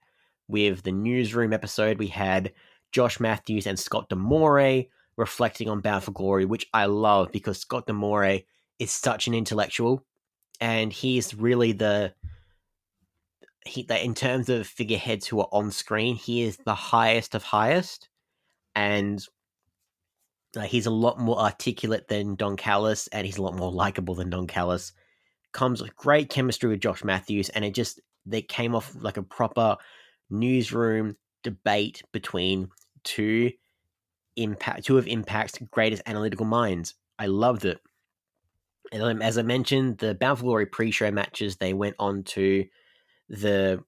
[0.48, 2.00] with the newsroom episode.
[2.00, 2.52] We had
[2.92, 4.86] Josh Matthews and Scott D'Amore
[5.16, 8.42] reflecting on Bound for Glory, which I love because Scott D'Amore
[8.80, 10.04] is such an intellectual,
[10.60, 12.14] and he's really the
[13.64, 17.44] he that in terms of figureheads who are on screen, he is the highest of
[17.44, 18.10] highest,
[18.74, 19.24] and
[20.56, 24.16] uh, he's a lot more articulate than Don Callis, and he's a lot more likable
[24.16, 24.94] than Don Callis.
[25.58, 29.24] Comes with great chemistry with Josh Matthews, and it just they came off like a
[29.24, 29.78] proper
[30.30, 32.70] newsroom debate between
[33.04, 33.52] two
[34.36, 36.94] impact two of Impact's greatest analytical minds.
[37.18, 37.80] I loved it.
[38.92, 42.66] And as I mentioned, the Bound for Glory pre-show matches they went on to
[43.28, 43.84] the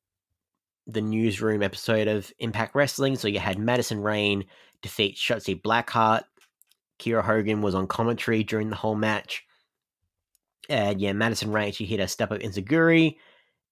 [0.87, 3.15] the newsroom episode of Impact Wrestling.
[3.15, 4.45] So you had Madison Rayne
[4.81, 6.23] defeat Shotzi Blackheart.
[6.97, 9.45] Kiera Hogan was on commentary during the whole match.
[10.69, 13.17] And yeah, Madison Rayne, she hit a step up in Enzuigiri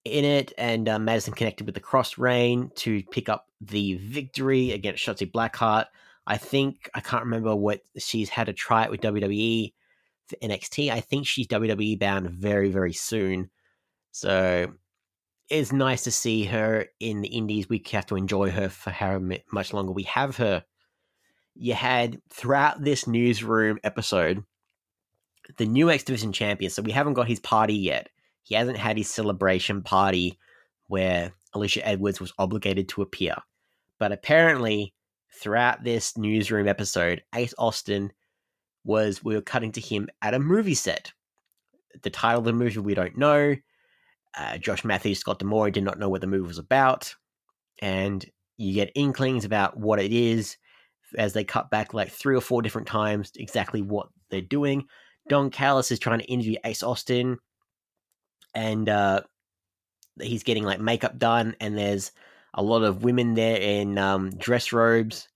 [0.03, 4.71] in it, and uh, Madison connected with the Cross Rayne to pick up the victory
[4.71, 5.85] against Shotzi Blackheart.
[6.25, 9.73] I think, I can't remember what she's had to try it with WWE
[10.27, 10.91] for NXT.
[10.91, 13.49] I think she's WWE bound very, very soon.
[14.11, 14.73] So
[15.49, 17.69] it's nice to see her in the indies.
[17.69, 19.21] We have to enjoy her for how
[19.51, 20.65] much longer we have her.
[21.55, 24.43] You had throughout this newsroom episode
[25.57, 26.69] the new X Division champion.
[26.71, 28.09] So we haven't got his party yet.
[28.43, 30.37] He hasn't had his celebration party
[30.87, 33.35] where Alisha Edwards was obligated to appear.
[33.99, 34.93] But apparently,
[35.33, 38.11] throughout this newsroom episode, Ace Austin
[38.83, 41.11] was we were cutting to him at a movie set.
[42.03, 43.55] The title of the movie we don't know.
[44.37, 47.15] Uh, Josh Matthews, Scott D'Amore did not know what the movie was about,
[47.79, 48.23] and
[48.57, 50.57] you get inklings about what it is
[51.17, 54.85] as they cut back like three or four different times exactly what they're doing.
[55.29, 57.37] Don Callis is trying to interview Ace Austin,
[58.53, 59.21] and uh,
[60.21, 62.11] he's getting like makeup done, and there's
[62.53, 65.27] a lot of women there in um, dress robes,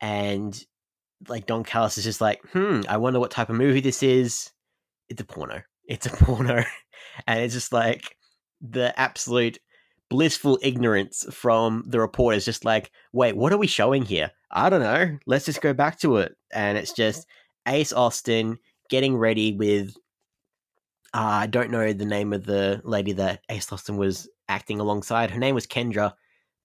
[0.00, 0.64] and
[1.28, 4.50] like Don Callis is just like, hmm, I wonder what type of movie this is.
[5.08, 5.62] It's a porno.
[5.84, 6.62] It's a porno,
[7.26, 8.16] and it's just like
[8.60, 9.58] the absolute
[10.10, 14.30] blissful ignorance from the reporters just like wait what are we showing here?
[14.50, 15.18] I don't know.
[15.26, 16.34] Let's just go back to it.
[16.50, 17.26] And it's just
[17.66, 18.58] ace austin
[18.88, 19.96] getting ready with
[21.14, 25.30] uh, i don't know the name of the lady that ace austin was acting alongside
[25.30, 26.12] her name was kendra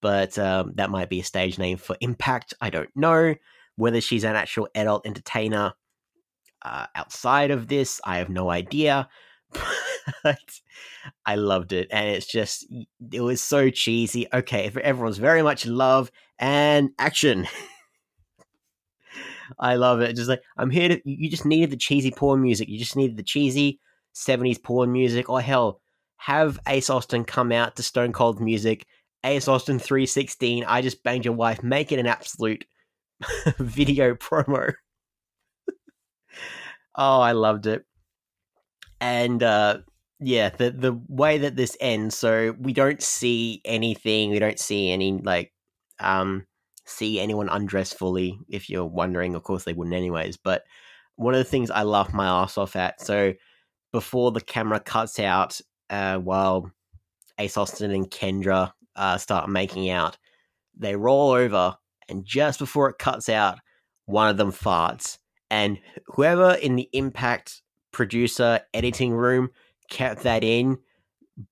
[0.01, 3.35] but um, that might be a stage name for impact i don't know
[3.75, 5.73] whether she's an actual adult entertainer
[6.63, 9.07] uh, outside of this i have no idea
[10.23, 10.39] but
[11.25, 12.65] I loved it, and it's just
[13.11, 14.27] it was so cheesy.
[14.33, 17.47] Okay, everyone's very much in love and action.
[19.59, 20.15] I love it.
[20.15, 21.01] Just like I'm here to.
[21.05, 22.69] You just needed the cheesy porn music.
[22.69, 23.79] You just needed the cheesy
[24.15, 25.29] '70s porn music.
[25.29, 25.81] Or hell,
[26.17, 28.85] have Ace Austin come out to Stone Cold music.
[29.25, 30.65] Ace Austin 316.
[30.65, 31.63] I just banged your wife.
[31.63, 32.65] Make it an absolute
[33.57, 34.73] video promo.
[36.95, 37.85] oh, I loved it
[39.03, 39.79] and uh,
[40.21, 44.91] yeah, the the way that this ends, so we don't see anything, we don't see
[44.91, 45.51] any like
[45.99, 46.45] um
[46.85, 48.39] see anyone undress fully.
[48.49, 50.37] If you're wondering, of course they wouldn't anyways.
[50.37, 50.63] But
[51.15, 53.33] one of the things I laugh my ass off at, so
[53.91, 55.59] before the camera cuts out,
[55.89, 56.71] uh, while
[57.37, 60.17] Ace Austin and Kendra uh, start making out,
[60.75, 61.77] they roll over,
[62.09, 63.59] and just before it cuts out,
[64.05, 65.19] one of them farts,
[65.51, 67.61] and whoever in the Impact
[67.91, 69.49] producer editing room
[69.89, 70.79] kept that in,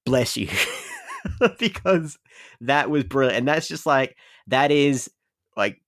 [0.05, 0.49] bless you.
[1.59, 2.17] because
[2.61, 3.37] that was brilliant.
[3.37, 4.17] And that's just like
[4.47, 5.09] that is
[5.55, 5.81] like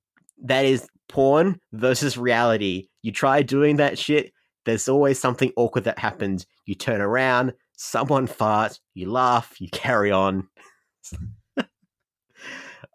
[0.43, 2.87] that is porn versus reality.
[3.01, 4.33] You try doing that shit,
[4.65, 6.45] there's always something awkward that happens.
[6.65, 10.47] You turn around, someone farts, you laugh, you carry on.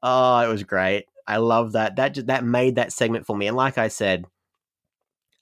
[0.03, 1.07] oh, it was great.
[1.27, 1.97] I love that.
[1.97, 3.47] That just, that made that segment for me.
[3.47, 4.25] And like I said,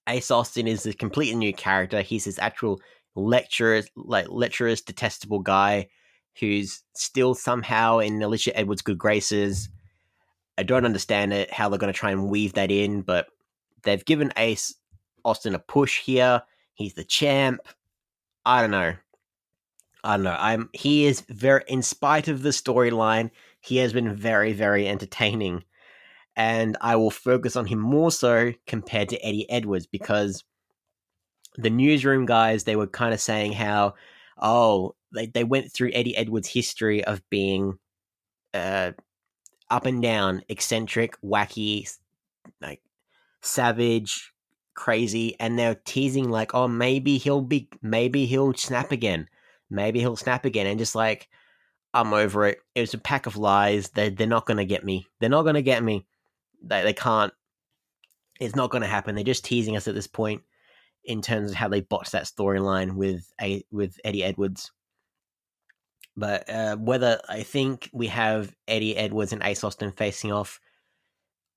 [0.09, 2.03] Ace Austin is a completely new character.
[2.03, 2.81] He's his actual
[3.15, 5.89] lecturer, like lecturer's detestable guy
[6.39, 9.69] who's still somehow in Alisha Edwards' good graces.
[10.59, 13.27] I don't understand it how they're going to try and weave that in, but
[13.83, 14.75] they've given Ace
[15.25, 16.43] Austin a push here.
[16.75, 17.61] He's the champ.
[18.45, 18.95] I don't know.
[20.05, 20.37] I don't know.
[20.39, 23.31] I'm he is very in spite of the storyline,
[23.61, 25.65] he has been very very entertaining
[26.37, 30.45] and I will focus on him more so compared to Eddie Edwards because
[31.57, 33.95] the newsroom guys they were kind of saying how
[34.39, 37.79] oh they they went through Eddie Edwards' history of being
[38.55, 38.93] uh
[39.71, 41.89] up and down, eccentric, wacky,
[42.61, 42.81] like
[43.41, 44.33] savage,
[44.75, 49.29] crazy, and they're teasing like, oh, maybe he'll be, maybe he'll snap again,
[49.71, 51.29] maybe he'll snap again, and just like,
[51.97, 52.59] I'm over it.
[52.75, 53.89] It was a pack of lies.
[53.89, 55.07] They they're not gonna get me.
[55.19, 56.07] They're not gonna get me.
[56.63, 57.33] They they can't.
[58.39, 59.15] It's not gonna happen.
[59.15, 60.43] They're just teasing us at this point
[61.07, 64.73] in terms of how they botched that storyline with a with Eddie Edwards.
[66.17, 70.61] But uh, whether I think we have Eddie Edwards and Ace Austin facing off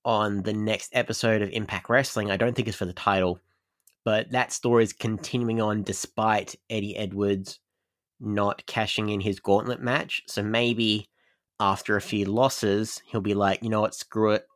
[0.04, 3.40] on the next episode of Impact Wrestling, I don't think it's for the title.
[4.04, 7.58] But that story is continuing on despite Eddie Edwards
[8.20, 10.22] not cashing in his gauntlet match.
[10.26, 11.08] So maybe
[11.58, 14.46] after a few losses, he'll be like, you know what, screw it.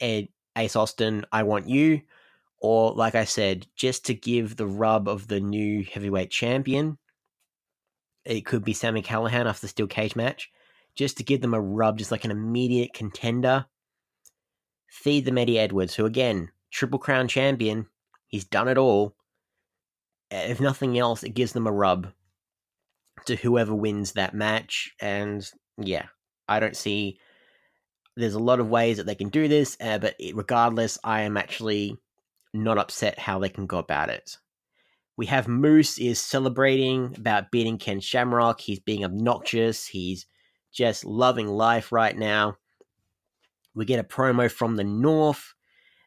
[0.00, 2.02] Ed, Ace Austin, I want you.
[2.60, 6.98] Or, like I said, just to give the rub of the new heavyweight champion,
[8.26, 10.50] it could be Sami Callihan after the steel cage match,
[10.94, 13.66] just to give them a rub, just like an immediate contender.
[14.88, 17.86] Feed them Eddie Edwards, who again, Triple Crown champion,
[18.26, 19.16] he's done it all.
[20.30, 22.08] If nothing else, it gives them a rub
[23.26, 24.92] to whoever wins that match.
[25.00, 25.48] And
[25.78, 26.06] yeah,
[26.48, 27.18] I don't see.
[28.16, 31.36] There's a lot of ways that they can do this, uh, but regardless, I am
[31.36, 31.98] actually
[32.52, 34.38] not upset how they can go about it.
[35.16, 38.60] We have Moose is celebrating about beating Ken Shamrock.
[38.60, 39.86] He's being obnoxious.
[39.86, 40.26] He's
[40.72, 42.58] just loving life right now.
[43.74, 45.54] We get a promo from the North.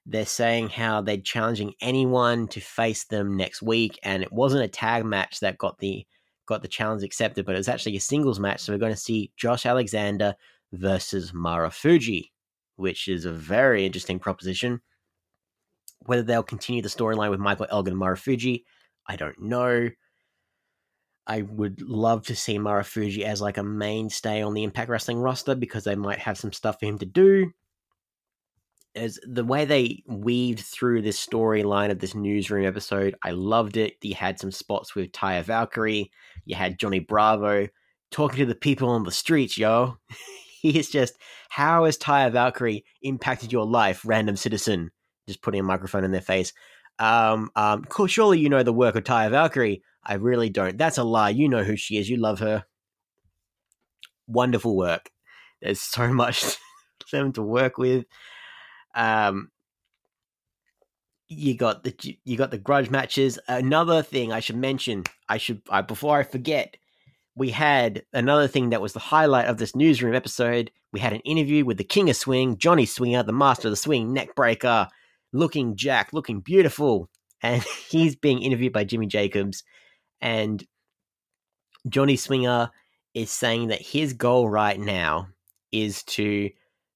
[0.06, 4.68] They're saying how they're challenging anyone to face them next week, and it wasn't a
[4.68, 6.06] tag match that got the
[6.48, 8.62] got the challenge accepted, but it was actually a singles match.
[8.62, 10.34] So we're going to see Josh Alexander
[10.72, 12.32] versus Marufuji,
[12.76, 14.82] which is a very interesting proposition.
[16.06, 18.64] Whether they'll continue the storyline with Michael Elgin and Marufuji,
[19.10, 19.90] I don't know.
[21.28, 25.56] I would love to see Marufuji as like a mainstay on the Impact Wrestling roster
[25.56, 27.52] because they might have some stuff for him to do.
[28.96, 33.96] As the way they weaved through this storyline of this newsroom episode, I loved it.
[34.02, 36.12] You had some spots with Taya Valkyrie,
[36.46, 37.68] you had Johnny Bravo
[38.12, 39.98] talking to the people on the streets, yo.
[40.62, 41.16] he is just,
[41.50, 44.92] how has Taya Valkyrie impacted your life, random citizen?
[45.28, 46.54] Just putting a microphone in their face.
[47.00, 49.82] Um, um, cool, surely you know the work of Taya Valkyrie.
[50.04, 50.78] I really don't.
[50.78, 51.30] That's a lie.
[51.30, 52.10] You know who she is.
[52.10, 52.66] You love her.
[54.28, 55.10] Wonderful work.
[55.62, 56.58] There's so much
[57.12, 58.06] them to work with.
[58.96, 59.50] Um,
[61.28, 63.40] you got the you got the grudge matches.
[63.48, 66.76] Another thing I should mention, I should I, before I forget,
[67.36, 70.72] we had another thing that was the highlight of this newsroom episode.
[70.92, 73.78] We had an interview with the King of Swing, Johnny Swinger, the Master of the
[73.78, 74.88] Swing, Neckbreaker,
[75.34, 77.10] looking Jack, looking beautiful,
[77.42, 79.64] and he's being interviewed by Jimmy Jacobs,
[80.22, 80.64] and
[81.88, 82.72] Johnny Swinger
[83.14, 85.28] is saying that his goal right now
[85.72, 86.50] is to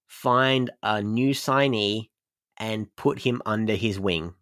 [0.08, 2.10] find a new signee
[2.58, 4.34] and put him under his wing,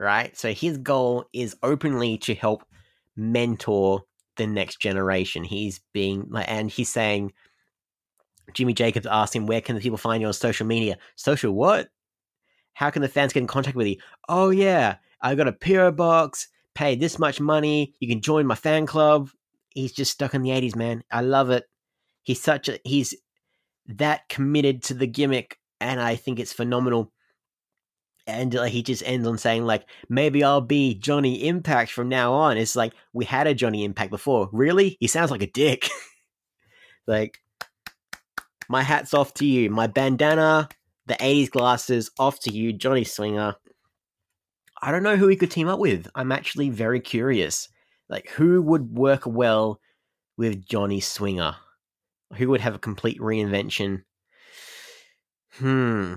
[0.00, 0.36] right?
[0.36, 2.64] So his goal is openly to help
[3.16, 4.02] mentor
[4.36, 5.44] the next generation.
[5.44, 7.32] He's being and he's saying
[8.52, 11.88] Jimmy Jacobs asked him, "Where can the people find you on social media?" Social what?
[12.74, 13.96] How can the fans get in contact with you?
[14.28, 16.48] Oh yeah, I got a PO box.
[16.74, 17.94] Pay this much money.
[18.00, 19.30] You can join my fan club.
[19.70, 21.02] He's just stuck in the eighties, man.
[21.10, 21.64] I love it.
[22.22, 23.14] He's such a he's
[23.86, 27.12] that committed to the gimmick, and I think it's phenomenal
[28.26, 32.32] and like he just ends on saying like maybe I'll be Johnny Impact from now
[32.32, 32.56] on.
[32.56, 34.48] It's like we had a Johnny Impact before.
[34.52, 34.96] Really?
[35.00, 35.88] He sounds like a dick.
[37.06, 37.38] like
[38.68, 39.70] my hat's off to you.
[39.70, 40.68] My bandana,
[41.06, 43.56] the 80s glasses off to you, Johnny Swinger.
[44.80, 46.08] I don't know who he could team up with.
[46.14, 47.68] I'm actually very curious.
[48.08, 49.80] Like who would work well
[50.36, 51.56] with Johnny Swinger?
[52.36, 54.02] Who would have a complete reinvention?
[55.52, 56.14] Hmm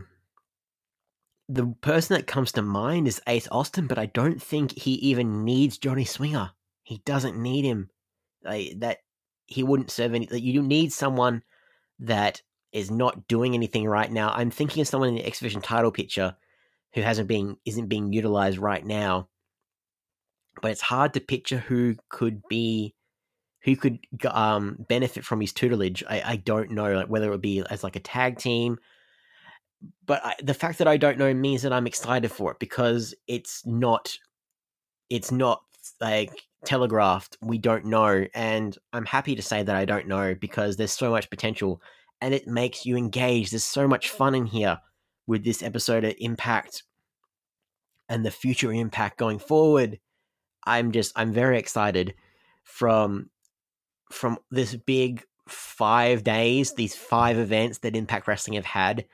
[1.49, 5.45] the person that comes to mind is Ace Austin, but I don't think he even
[5.45, 6.51] needs Johnny Swinger.
[6.83, 7.89] He doesn't need him.
[8.43, 8.99] Like that,
[9.45, 10.27] he wouldn't serve any.
[10.29, 11.43] Like, you need someone
[11.99, 12.41] that
[12.77, 14.31] is not doing anything right now.
[14.31, 16.35] I'm thinking of someone in the X Division title picture
[16.93, 19.27] who hasn't been isn't being utilized right now.
[20.61, 22.95] But it's hard to picture who could be
[23.63, 23.99] who could
[24.29, 26.03] um, benefit from his tutelage.
[26.09, 28.77] I, I don't know like whether it would be as like a tag team
[30.05, 33.13] but I, the fact that I don't know means that I'm excited for it because
[33.27, 34.17] it's not
[35.09, 35.61] it's not
[36.01, 37.37] like telegraphed.
[37.41, 41.11] We don't know, and I'm happy to say that I don't know because there's so
[41.11, 41.81] much potential,
[42.21, 43.49] and it makes you engage.
[43.49, 44.79] There's so much fun in here
[45.25, 46.83] with this episode of Impact
[48.09, 49.99] and the future Impact going forward.
[50.65, 52.15] I'm just I'm very excited
[52.63, 53.29] from
[54.11, 59.05] from this big five days, these five events that Impact Wrestling have had,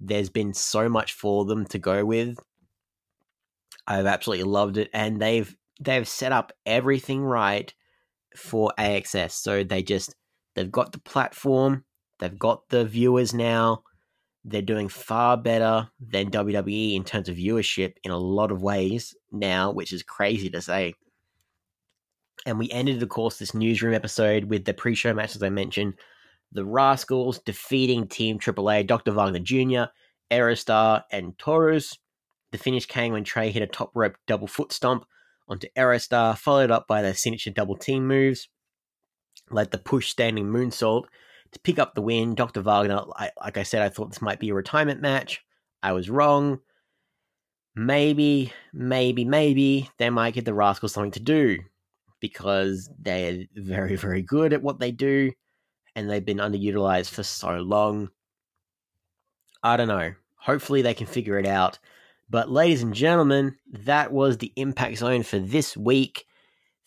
[0.00, 2.38] there's been so much for them to go with.
[3.86, 7.72] I've absolutely loved it, and they've they've set up everything right
[8.36, 9.32] for AXS.
[9.32, 10.14] So they just
[10.54, 11.84] they've got the platform,
[12.22, 13.82] they've got the viewers now.
[14.44, 19.14] They're doing far better than WWE in terms of viewership in a lot of ways
[19.32, 20.94] now, which is crazy to say.
[22.46, 25.94] And we ended, of course, this newsroom episode with the pre-show match, as I mentioned.
[26.52, 29.10] The Rascalz defeating Team AAA, Dr.
[29.10, 29.90] Wagner Jr.,
[30.30, 31.98] Aerostar, and Taurus.
[32.52, 35.06] The finish came when Trey hit a top rope double foot stomp
[35.48, 38.48] onto Aerostar, followed up by their signature double team moves,
[39.50, 41.04] like the push standing moonsault
[41.52, 42.34] to pick up the win.
[42.34, 42.62] Dr.
[42.62, 45.44] Wagner, I, like I said, I thought this might be a retirement match.
[45.82, 46.60] I was wrong.
[47.74, 51.58] Maybe, maybe, maybe they might give the Rascalz something to do
[52.20, 55.32] because they're very, very good at what they do
[55.96, 58.10] and they've been underutilized for so long.
[59.62, 60.12] I don't know.
[60.36, 61.78] Hopefully they can figure it out.
[62.30, 66.24] But, ladies and gentlemen, that was the Impact Zone for this week.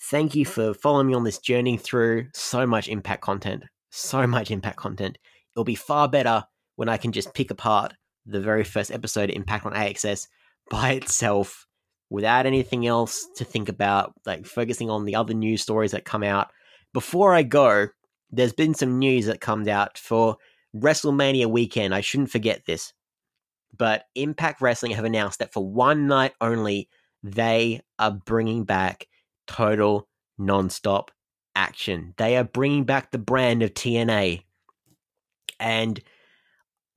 [0.01, 3.63] Thank you for following me on this journey through so much Impact content.
[3.97, 5.17] So much Impact content.
[5.55, 6.43] It'll be far better
[6.75, 7.93] when I can just pick apart
[8.25, 10.27] the very first episode Impact on AXS
[10.69, 11.65] by itself
[12.09, 16.23] without anything else to think about, like focusing on the other news stories that come
[16.23, 16.49] out.
[16.93, 17.87] Before I go,
[18.29, 20.35] there's been some news that comes out for
[20.75, 21.95] WrestleMania weekend.
[21.95, 22.91] I shouldn't forget this.
[23.77, 26.89] But Impact Wrestling have announced that for one night only,
[27.23, 29.07] they are bringing back
[29.47, 31.11] total non-stop
[31.55, 32.13] action.
[32.17, 34.43] They are bringing back the brand of TNA.
[35.59, 35.99] And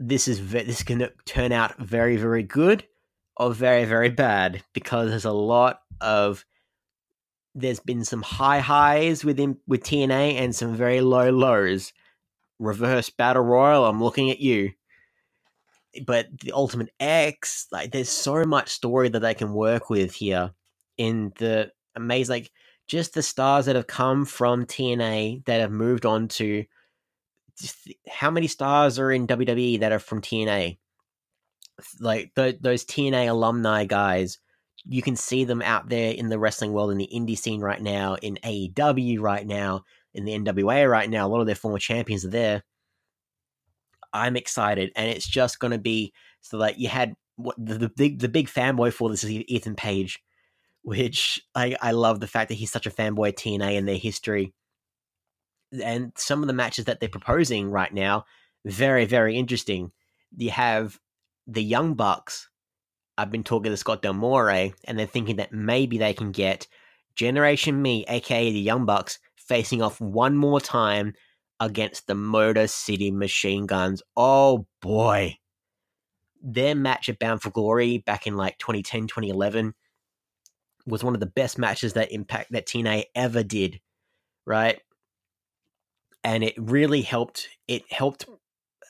[0.00, 2.84] this is this can turn out very very good
[3.36, 6.44] or very very bad because there's a lot of
[7.54, 11.92] there's been some high highs within with TNA and some very low lows.
[12.58, 14.72] Reverse battle royal, I'm looking at you.
[16.06, 20.52] But the Ultimate X, like there's so much story that they can work with here
[20.96, 22.50] in the amazing like
[22.88, 26.64] just the stars that have come from TNA that have moved on to
[28.08, 30.78] how many stars are in WWE that are from TNA?
[32.00, 34.38] Like those TNA alumni guys,
[34.84, 37.80] you can see them out there in the wrestling world, in the indie scene right
[37.80, 39.84] now, in AEW right now,
[40.14, 41.26] in the NWA right now.
[41.26, 42.62] A lot of their former champions are there.
[44.12, 47.88] I'm excited, and it's just going to be so like you had what the, the
[47.90, 50.20] big the big fanboy for this is Ethan Page,
[50.82, 53.96] which I I love the fact that he's such a fanboy of TNA and their
[53.96, 54.52] history
[55.72, 58.24] and some of the matches that they're proposing right now,
[58.64, 59.92] very, very interesting.
[60.36, 60.98] You have
[61.46, 62.48] the Young Bucks.
[63.16, 66.66] I've been talking to Scott D'Amore, and they're thinking that maybe they can get
[67.16, 71.14] Generation Me, aka the Young Bucks, facing off one more time
[71.60, 74.02] against the Motor City Machine Guns.
[74.16, 75.36] Oh boy.
[76.40, 79.74] Their match at Bound for Glory back in like 2010, 2011
[80.88, 83.80] was one of the best matches that Impact that TNA ever did,
[84.46, 84.80] right?
[86.24, 87.48] and it really helped.
[87.66, 88.26] It helped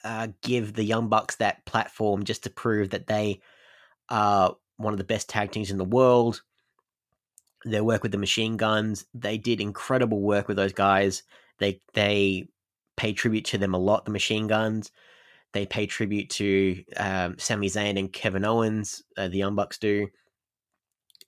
[0.04, 3.40] uh, give the Young Bucks that platform just to prove that they
[4.08, 6.42] are one of the best tag teams in the world.
[7.64, 11.22] Their work with the machine guns, they did incredible work with those guys.
[11.58, 12.48] They they
[12.96, 14.04] pay tribute to them a lot.
[14.04, 14.90] The machine guns,
[15.52, 19.02] they pay tribute to um, Sami Zayn and Kevin Owens.
[19.16, 20.08] Uh, the Young Bucks do.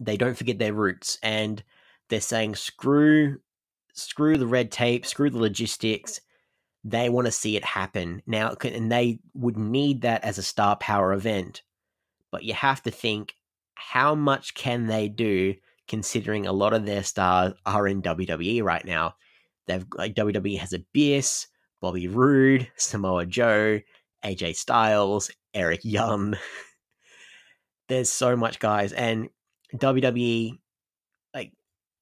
[0.01, 1.63] They don't forget their roots, and
[2.09, 3.39] they're saying screw
[3.93, 6.21] screw the red tape, screw the logistics.
[6.83, 10.77] They want to see it happen now, and they would need that as a star
[10.77, 11.63] power event.
[12.33, 13.35] But you have to think
[13.75, 15.55] how much can they do
[15.89, 19.15] considering a lot of their stars are in WWE right now.
[19.67, 21.49] They've like WWE has Abyss,
[21.81, 23.81] Bobby Roode, Samoa Joe,
[24.25, 26.37] AJ Styles, Eric Young.
[27.89, 29.29] There's so much guys, and
[29.77, 30.59] WWE
[31.35, 31.53] like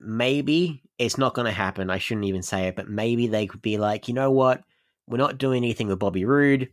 [0.00, 1.90] maybe it's not going to happen.
[1.90, 4.62] I shouldn't even say it, but maybe they could be like, you know what?
[5.06, 6.68] We're not doing anything with Bobby Roode.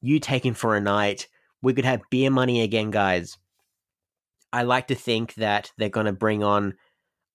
[0.00, 1.28] You take him for a night.
[1.62, 3.36] We could have beer money again, guys.
[4.52, 6.74] I like to think that they're going to bring on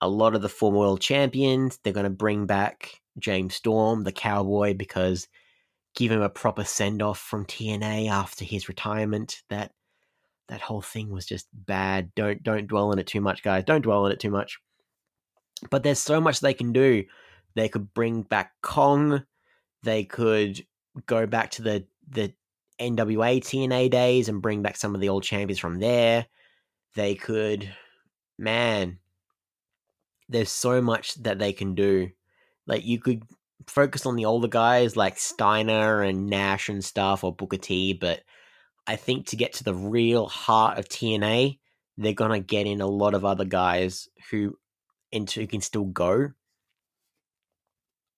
[0.01, 1.79] a lot of the former world champions.
[1.83, 5.27] They're going to bring back James Storm, the cowboy, because
[5.95, 9.41] give him a proper send off from TNA after his retirement.
[9.49, 9.71] That
[10.47, 12.13] that whole thing was just bad.
[12.15, 13.63] Don't don't dwell on it too much, guys.
[13.63, 14.59] Don't dwell on it too much.
[15.69, 17.05] But there's so much they can do.
[17.55, 19.23] They could bring back Kong.
[19.84, 20.65] They could
[21.05, 22.34] go back to the the
[22.80, 26.27] NWA TNA days and bring back some of the old champions from there.
[26.95, 27.73] They could,
[28.38, 28.99] man.
[30.27, 32.09] There's so much that they can do.
[32.67, 33.23] Like you could
[33.67, 37.93] focus on the older guys like Steiner and Nash and stuff, or Booker T.
[37.93, 38.22] But
[38.87, 41.59] I think to get to the real heart of TNA,
[41.97, 44.57] they're gonna get in a lot of other guys who
[45.11, 46.31] into who can still go.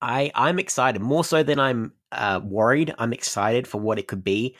[0.01, 2.93] I I'm excited more so than I'm uh, worried.
[2.97, 4.55] I'm excited for what it could be.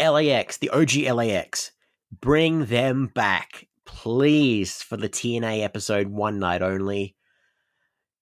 [0.00, 1.72] LAX, the OG LAX,
[2.20, 7.16] bring them back, please, for the TNA episode one night only.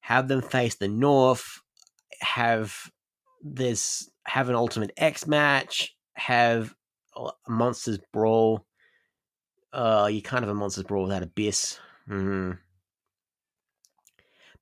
[0.01, 1.61] Have them face the North.
[2.21, 2.91] Have
[3.43, 5.95] this have an Ultimate X match.
[6.15, 6.75] Have
[7.49, 8.65] Monster's Ball.
[9.73, 11.79] Uh, you kind of a Monster's Ball without Abyss.
[12.09, 12.59] Mm.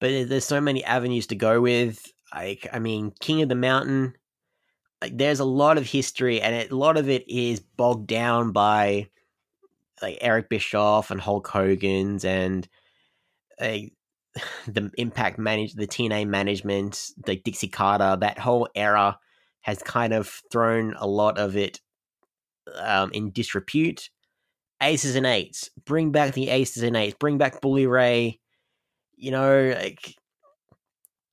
[0.01, 2.13] But there's so many avenues to go with.
[2.35, 4.15] Like, I mean, King of the Mountain.
[5.01, 8.53] Like, there's a lot of history, and it, a lot of it is bogged down
[8.53, 9.09] by
[10.03, 12.69] like Eric Bischoff and Hulk Hogan's and
[13.61, 13.93] like
[14.67, 18.17] the Impact manage the TNA management, the Dixie Carter.
[18.21, 19.19] That whole era
[19.63, 21.81] has kind of thrown a lot of it
[22.77, 24.11] um, in disrepute.
[24.81, 28.39] Aces and eights, bring back the aces and eights, bring back Bully Ray.
[29.17, 30.15] You know, like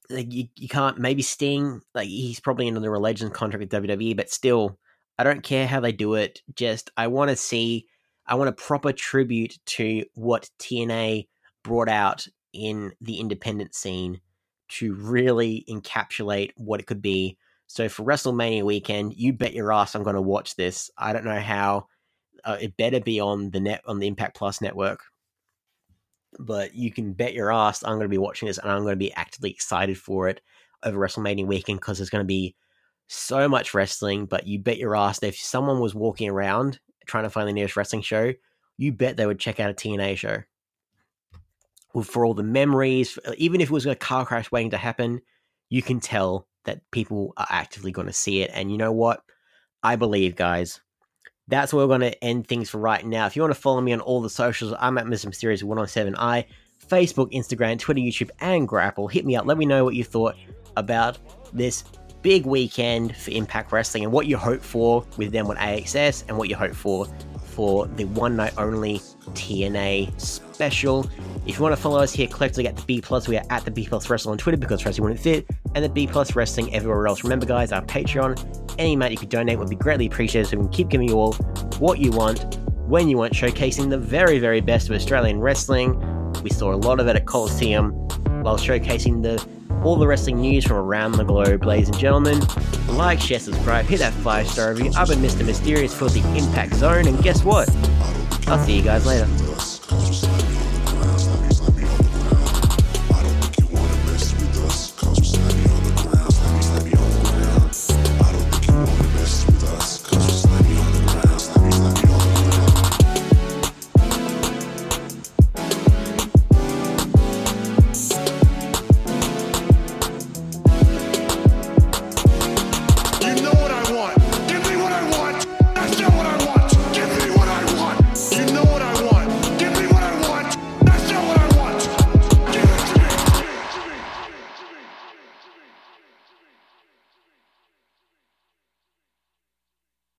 [0.09, 4.17] like you, you can't maybe Sting like he's probably under a Legends contract with WWE,
[4.17, 4.79] but still,
[5.17, 6.41] I don't care how they do it.
[6.55, 7.85] Just I want to see,
[8.25, 11.27] I want a proper tribute to what TNA
[11.63, 14.21] brought out in the independent scene
[14.67, 17.37] to really encapsulate what it could be.
[17.67, 20.89] So for WrestleMania weekend, you bet your ass I'm going to watch this.
[20.97, 21.87] I don't know how.
[22.43, 24.99] Uh, it better be on the net on the Impact Plus network
[26.39, 28.93] but you can bet your ass I'm going to be watching this and I'm going
[28.93, 30.41] to be actively excited for it
[30.83, 32.55] over WrestleMania weekend because there's going to be
[33.07, 34.25] so much wrestling.
[34.25, 37.75] But you bet your ass if someone was walking around trying to find the nearest
[37.75, 38.33] wrestling show,
[38.77, 40.43] you bet they would check out a TNA show.
[42.03, 45.21] For all the memories, even if it was a car crash waiting to happen,
[45.69, 48.51] you can tell that people are actively going to see it.
[48.53, 49.21] And you know what?
[49.83, 50.81] I believe, guys,
[51.47, 53.25] that's where we're going to end things for right now.
[53.25, 55.27] If you want to follow me on all the socials, I'm at Mr.
[55.27, 56.45] Mysterious 107i,
[56.87, 59.11] Facebook, Instagram, Twitter, YouTube, and GRAAPL.
[59.11, 59.45] Hit me up.
[59.45, 60.35] Let me know what you thought
[60.75, 61.17] about
[61.53, 61.83] this
[62.21, 66.37] big weekend for Impact Wrestling and what you hope for with them on AXS and
[66.37, 67.05] what you hope for
[67.56, 68.99] for the one night only
[69.32, 71.10] TNA special.
[71.48, 73.64] If you want to follow us here collectively at the B Plus, we are at
[73.64, 76.73] the B Plus Wrestling on Twitter because wrestling wouldn't fit, and the B Plus Wrestling
[76.73, 77.23] everywhere else.
[77.23, 80.64] Remember, guys, our Patreon, any amount you could donate would be greatly appreciated so we
[80.64, 81.34] can keep giving you all
[81.80, 82.57] what you want,
[82.88, 85.99] when you want, showcasing the very, very best of Australian wrestling.
[86.44, 87.91] We saw a lot of it at Coliseum
[88.44, 89.44] while showcasing the
[89.85, 92.39] all the wrestling news from around the globe, ladies and gentlemen.
[92.87, 94.91] Like, share, subscribe, hit that five star review.
[94.97, 95.45] I've been Mr.
[95.45, 97.69] Mysterious for the Impact Zone, and guess what?
[98.47, 99.27] I'll see you guys later.